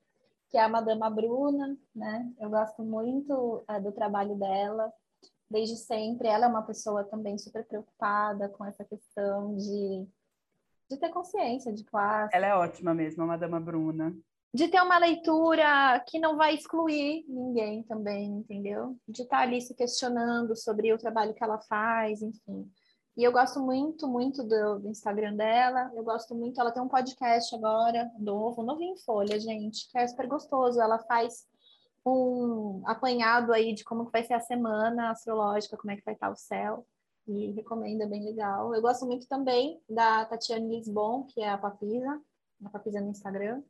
[0.50, 2.32] que é a Madama Bruna, né?
[2.40, 4.92] Eu gosto muito é, do trabalho dela
[5.48, 6.26] desde sempre.
[6.26, 10.06] Ela é uma pessoa também super preocupada com essa questão de,
[10.90, 12.34] de ter consciência de classe.
[12.34, 14.12] Ela é ótima mesmo, a Madama Bruna
[14.54, 18.96] de ter uma leitura que não vai excluir ninguém também, entendeu?
[19.08, 22.70] De estar ali se questionando sobre o trabalho que ela faz, enfim.
[23.16, 25.90] E eu gosto muito, muito do, do, Instagram dela.
[25.92, 26.60] Eu gosto muito.
[26.60, 30.80] Ela tem um podcast agora, novo, novinho em folha, gente, que é super gostoso.
[30.80, 31.46] Ela faz
[32.06, 36.14] um apanhado aí de como que vai ser a semana astrológica, como é que vai
[36.14, 36.86] estar o céu.
[37.26, 38.72] E recomendo, é bem legal.
[38.72, 42.20] Eu gosto muito também da Tatiane Lisbon, que é a Papisa,
[42.64, 43.60] a Papisa no Instagram.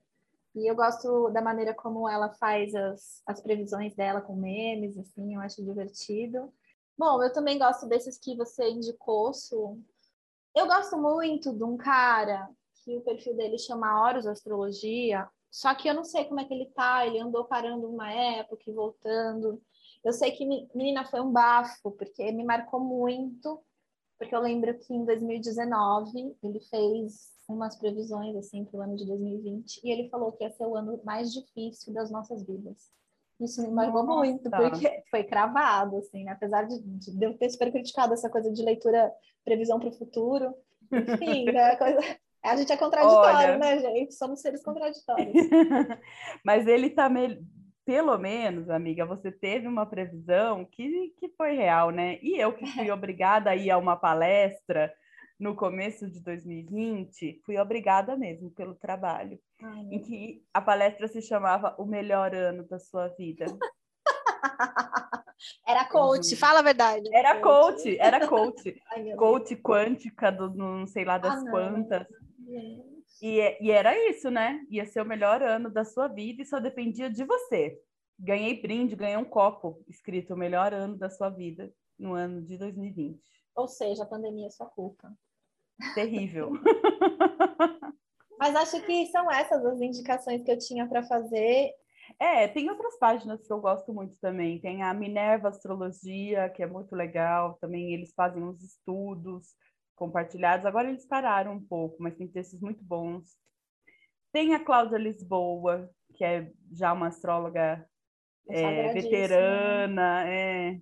[0.54, 5.34] E eu gosto da maneira como ela faz as, as previsões dela com memes, assim,
[5.34, 6.52] eu acho divertido.
[6.96, 9.80] Bom, eu também gosto desses que você indicou, Su.
[10.54, 12.48] Eu gosto muito de um cara
[12.84, 16.54] que o perfil dele chama Horus Astrologia, só que eu não sei como é que
[16.54, 19.60] ele tá, ele andou parando uma época e voltando.
[20.04, 23.60] Eu sei que, menina, foi um bafo, porque me marcou muito,
[24.24, 29.06] porque eu lembro que em 2019 ele fez umas previsões assim para o ano de
[29.06, 32.90] 2020 e ele falou que ia ser o ano mais difícil das nossas vidas.
[33.38, 36.32] Isso me marcou muito, porque foi cravado, assim, né?
[36.32, 39.12] apesar de, de, eu ter super criticado essa coisa de leitura,
[39.44, 40.54] previsão para o futuro.
[40.90, 41.76] Enfim, né?
[41.76, 41.98] coisa...
[42.42, 43.58] a gente é contraditório, Olha...
[43.58, 44.14] né, gente?
[44.14, 45.34] Somos seres contraditórios.
[46.46, 47.44] Mas ele tá me...
[47.84, 52.18] pelo menos, amiga, você teve uma previsão que, que foi real, né?
[52.22, 54.92] E eu que fui obrigada a ir a uma palestra
[55.38, 61.20] no começo de 2020, fui obrigada mesmo pelo trabalho, Ai, em que a palestra se
[61.20, 63.44] chamava O Melhor Ano da Sua Vida.
[65.66, 66.38] Era coach, uhum.
[66.38, 67.08] fala a verdade.
[67.12, 68.80] Era coach, era coach.
[68.92, 72.06] Ai, coach quântica do não sei lá das ah, quantas.
[73.22, 74.64] E, e era isso, né?
[74.70, 77.80] Ia ser o melhor ano da sua vida e só dependia de você.
[78.18, 82.56] Ganhei brinde, ganhei um copo escrito o melhor ano da sua vida no ano de
[82.56, 83.20] 2020.
[83.56, 85.12] Ou seja, a pandemia é sua culpa.
[85.94, 86.52] Terrível.
[88.38, 91.72] Mas acho que são essas as indicações que eu tinha para fazer.
[92.18, 94.60] É, tem outras páginas que eu gosto muito também.
[94.60, 97.56] Tem a Minerva Astrologia, que é muito legal.
[97.60, 99.54] Também eles fazem uns estudos
[99.94, 100.66] compartilhados.
[100.66, 103.36] Agora eles pararam um pouco, mas tem textos muito bons.
[104.32, 107.86] Tem a Cláudia Lisboa, que é já uma astróloga
[108.48, 110.80] é, veterana, é,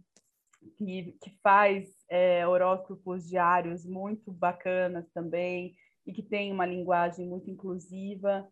[0.77, 5.75] que, que faz é, horóscopos diários muito bacanas também
[6.07, 8.49] e que tem uma linguagem muito inclusiva.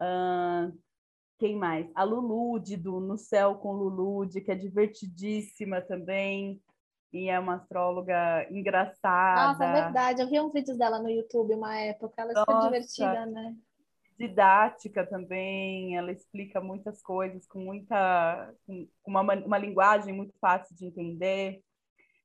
[0.00, 0.76] Uh,
[1.38, 1.90] quem mais?
[1.94, 6.60] A Lulude, do No Céu com Lulude, que é divertidíssima também.
[7.12, 9.52] E é uma astróloga engraçada.
[9.52, 10.22] Nossa, é verdade.
[10.22, 12.20] Eu vi uns vídeos dela no YouTube uma época.
[12.20, 13.56] Ela é super divertida, né?
[14.18, 15.96] Didática também.
[15.96, 18.54] Ela explica muitas coisas com muita...
[18.66, 21.62] com uma, uma linguagem muito fácil de entender.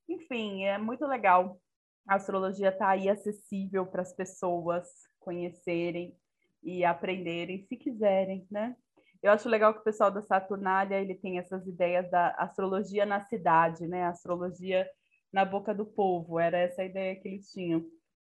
[0.08, 1.58] Enfim, é muito legal
[2.06, 4.86] a astrologia está aí acessível para as pessoas
[5.18, 6.14] conhecerem
[6.62, 8.76] e aprenderem, se quiserem, né?
[9.24, 13.22] Eu acho legal que o pessoal da Saturnália ele tem essas ideias da astrologia na
[13.22, 14.04] cidade, né?
[14.04, 14.86] astrologia
[15.32, 17.82] na boca do povo, era essa a ideia que eles tinham.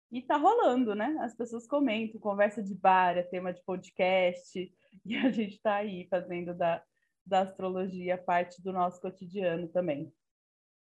[0.10, 1.18] E tá rolando, né?
[1.20, 4.74] As pessoas comentam, conversa de bar, é tema de podcast,
[5.06, 6.82] e a gente está aí fazendo da,
[7.26, 10.10] da astrologia parte do nosso cotidiano também.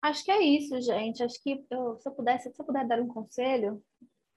[0.00, 1.20] Acho que é isso, gente.
[1.20, 3.82] Acho que eu, se eu pudesse, se eu puder dar um conselho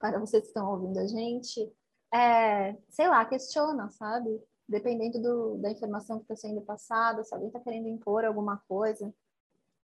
[0.00, 1.72] para vocês que estão ouvindo a gente,
[2.12, 4.49] é, sei lá, questiona, sabe?
[4.70, 9.12] Dependendo do, da informação que está sendo passada, se alguém está querendo impor alguma coisa.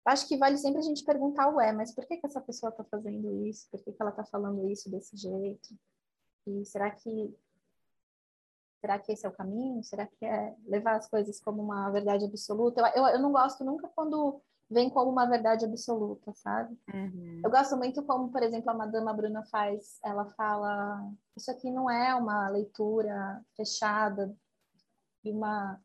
[0.04, 2.84] Acho que vale sempre a gente perguntar, ué, mas por que, que essa pessoa está
[2.84, 3.70] fazendo isso?
[3.70, 5.78] Por que, que ela está falando isso desse jeito?
[6.48, 7.38] E será que
[8.82, 9.84] será que esse é o caminho?
[9.84, 12.82] Será que é levar as coisas como uma verdade absoluta?
[12.82, 16.76] Eu, eu, eu não gosto nunca quando vem como uma verdade absoluta, sabe?
[16.92, 17.42] Uhum.
[17.44, 21.08] Eu gosto muito como, por exemplo, a Madama Bruna faz, ela fala,
[21.38, 24.36] isso aqui não é uma leitura fechada
[25.24, 25.80] e uma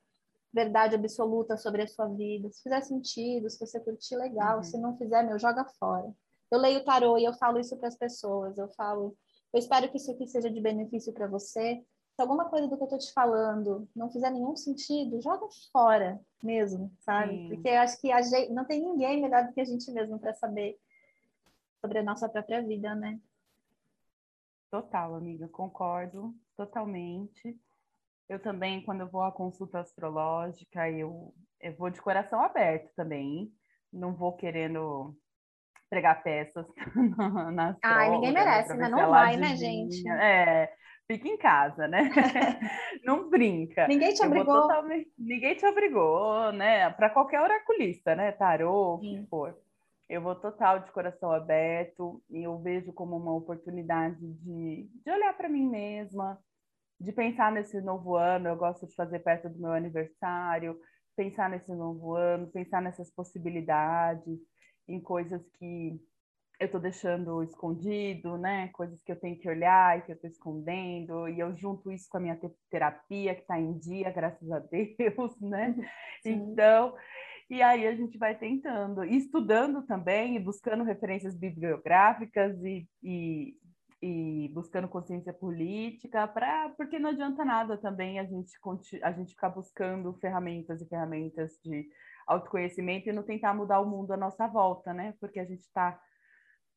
[0.52, 2.50] verdade absoluta sobre a sua vida.
[2.50, 4.58] Se fizer sentido, se você curtir, legal.
[4.58, 4.62] Uhum.
[4.62, 6.12] Se não fizer, meu, joga fora.
[6.50, 8.56] Eu leio tarô e eu falo isso para as pessoas.
[8.56, 9.16] Eu falo,
[9.52, 11.84] eu espero que isso aqui seja de benefício para você
[12.18, 16.20] se alguma coisa do que eu tô te falando não fizer nenhum sentido, joga fora
[16.42, 17.32] mesmo, sabe?
[17.32, 17.48] Sim.
[17.48, 20.18] Porque eu acho que a gente, não tem ninguém melhor do que a gente mesmo
[20.18, 20.76] para saber
[21.80, 23.20] sobre a nossa própria vida, né?
[24.68, 27.56] Total, amiga, concordo totalmente.
[28.28, 33.50] Eu também, quando eu vou à consulta astrológica, eu, eu vou de coração aberto também.
[33.90, 35.16] Não vou querendo
[35.88, 36.66] pregar peças
[37.54, 38.88] na Ai, ninguém merece, né?
[38.88, 40.06] Não vai, né, gente?
[40.10, 40.70] É,
[41.10, 42.10] fica em casa, né?
[43.02, 43.88] não brinca.
[43.88, 44.60] Ninguém te obrigou.
[44.60, 45.10] Totalmente...
[45.18, 46.90] Ninguém te obrigou, né?
[46.90, 48.32] Para qualquer oraculista, né?
[48.32, 49.56] Tarô, o que for.
[50.06, 55.34] Eu vou total de coração aberto e eu vejo como uma oportunidade de, de olhar
[55.34, 56.38] para mim mesma,
[57.00, 58.48] de pensar nesse novo ano.
[58.48, 60.78] Eu gosto de fazer perto do meu aniversário,
[61.16, 64.38] pensar nesse novo ano, pensar nessas possibilidades,
[64.86, 66.00] em coisas que
[66.60, 68.68] eu estou deixando escondido, né?
[68.68, 72.08] Coisas que eu tenho que olhar e que eu estou escondendo, e eu junto isso
[72.10, 75.74] com a minha terapia, que está em dia, graças a Deus, né?
[76.22, 76.32] Sim.
[76.32, 76.96] Então,
[77.48, 83.54] e aí a gente vai tentando, e estudando também, e buscando referências bibliográficas e, e,
[84.00, 88.52] e buscando consciência política, pra, porque não adianta nada também a gente,
[89.02, 91.88] a gente ficar buscando ferramentas e ferramentas de
[92.26, 95.14] autoconhecimento e não tentar mudar o mundo à nossa volta, né?
[95.20, 96.00] Porque a gente está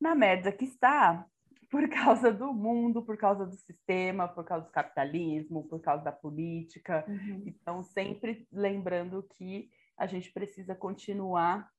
[0.00, 1.24] na merda que está
[1.70, 6.12] por causa do mundo, por causa do sistema, por causa do capitalismo, por causa da
[6.12, 7.04] política.
[7.06, 7.44] Uhum.
[7.46, 11.70] Então, sempre lembrando que a gente precisa continuar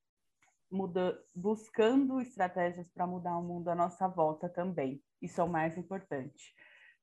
[0.72, 5.02] muda, buscando estratégias para mudar o mundo à nossa volta também.
[5.24, 6.54] Isso é o mais importante.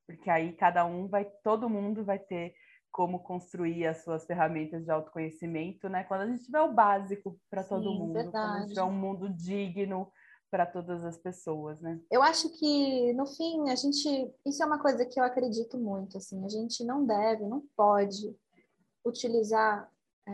[0.06, 2.54] Porque aí cada um vai, todo mundo vai ter
[2.92, 6.04] como construir as suas ferramentas de autoconhecimento, né?
[6.04, 8.32] Quando a gente tiver o básico para todo mundo, verdade.
[8.32, 10.12] quando a gente tiver um mundo digno,
[10.50, 12.00] para todas as pessoas, né?
[12.10, 16.18] Eu acho que no fim a gente, isso é uma coisa que eu acredito muito,
[16.18, 18.36] assim, a gente não deve, não pode
[19.04, 19.88] utilizar
[20.26, 20.32] é,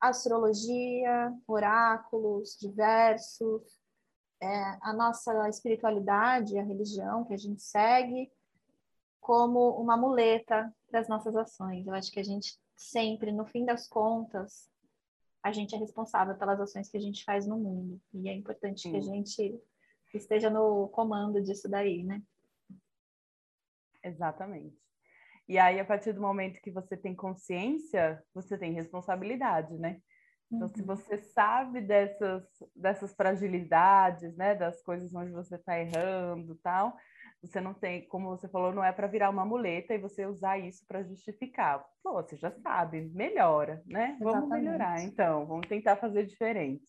[0.00, 3.62] astrologia, oráculos diversos,
[4.44, 8.30] é, a nossa espiritualidade, a religião que a gente segue,
[9.20, 11.86] como uma muleta para as nossas ações.
[11.86, 14.70] Eu acho que a gente sempre, no fim das contas,
[15.42, 17.98] a gente é responsável pelas ações que a gente faz no mundo.
[18.12, 18.90] E é importante Sim.
[18.90, 19.62] que a gente
[20.12, 22.22] esteja no comando disso daí, né?
[24.02, 24.78] Exatamente.
[25.48, 30.00] E aí, a partir do momento que você tem consciência, você tem responsabilidade, né?
[30.52, 30.74] Então, uhum.
[30.74, 32.44] se você sabe dessas,
[32.76, 36.96] dessas fragilidades, né, das coisas onde você está errando tal,
[37.46, 40.58] Você não tem, como você falou, não é para virar uma muleta e você usar
[40.58, 41.84] isso para justificar.
[42.02, 44.16] Pô, você já sabe, melhora, né?
[44.18, 44.24] Exatamente.
[44.24, 46.82] Vamos melhorar, então, vamos tentar fazer diferente.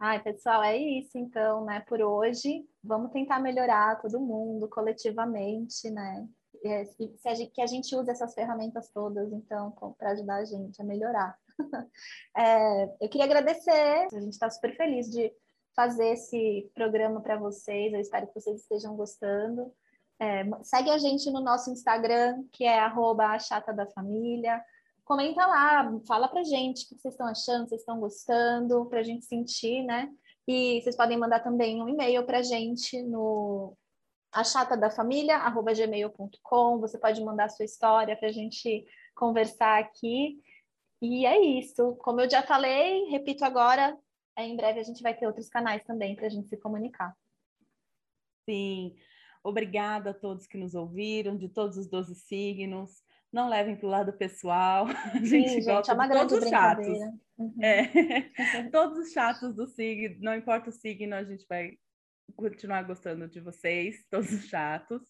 [0.00, 1.84] Ai, pessoal, é isso então, né?
[1.88, 6.26] Por hoje, vamos tentar melhorar todo mundo coletivamente, né?
[6.64, 10.44] E, se a gente, que a gente use essas ferramentas todas, então, para ajudar a
[10.44, 11.36] gente a melhorar.
[12.36, 15.32] é, eu queria agradecer, a gente está super feliz de
[15.74, 17.92] fazer esse programa para vocês.
[17.92, 19.72] Eu espero que vocês estejam gostando.
[20.20, 24.60] É, segue a gente no nosso Instagram, que é arroba chata da família.
[25.04, 29.04] Comenta lá, fala pra gente o que vocês estão achando, vocês estão gostando, para a
[29.04, 30.10] gente sentir, né?
[30.46, 33.76] E vocês podem mandar também um e-mail para a gente no
[34.32, 36.80] achatadafamilia.gmail.com.
[36.80, 38.84] Você pode mandar a sua história para a gente
[39.14, 40.42] conversar aqui.
[41.00, 41.96] E é isso.
[41.96, 43.96] Como eu já falei, repito agora,
[44.36, 47.14] em breve a gente vai ter outros canais também para a gente se comunicar.
[48.48, 48.96] Sim,
[49.42, 53.02] obrigada a todos que nos ouviram, de todos os 12 signos.
[53.32, 54.86] Não levem para o lado pessoal.
[55.14, 56.98] A gente, Sim, gosta gente, é de todos os chatos.
[57.36, 57.62] Uhum.
[57.62, 58.22] É.
[58.72, 61.76] todos os chatos do signo, não importa o signo, a gente vai
[62.36, 65.02] continuar gostando de vocês, todos os chatos.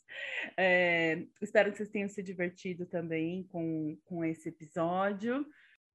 [0.56, 5.46] É, espero que vocês tenham se divertido também com, com esse episódio.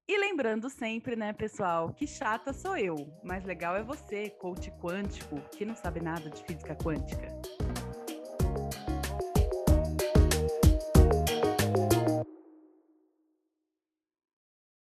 [0.05, 5.39] E lembrando sempre, né, pessoal, que chata sou eu, mas legal é você, coach quântico,
[5.51, 7.52] que não sabe nada de física quântica.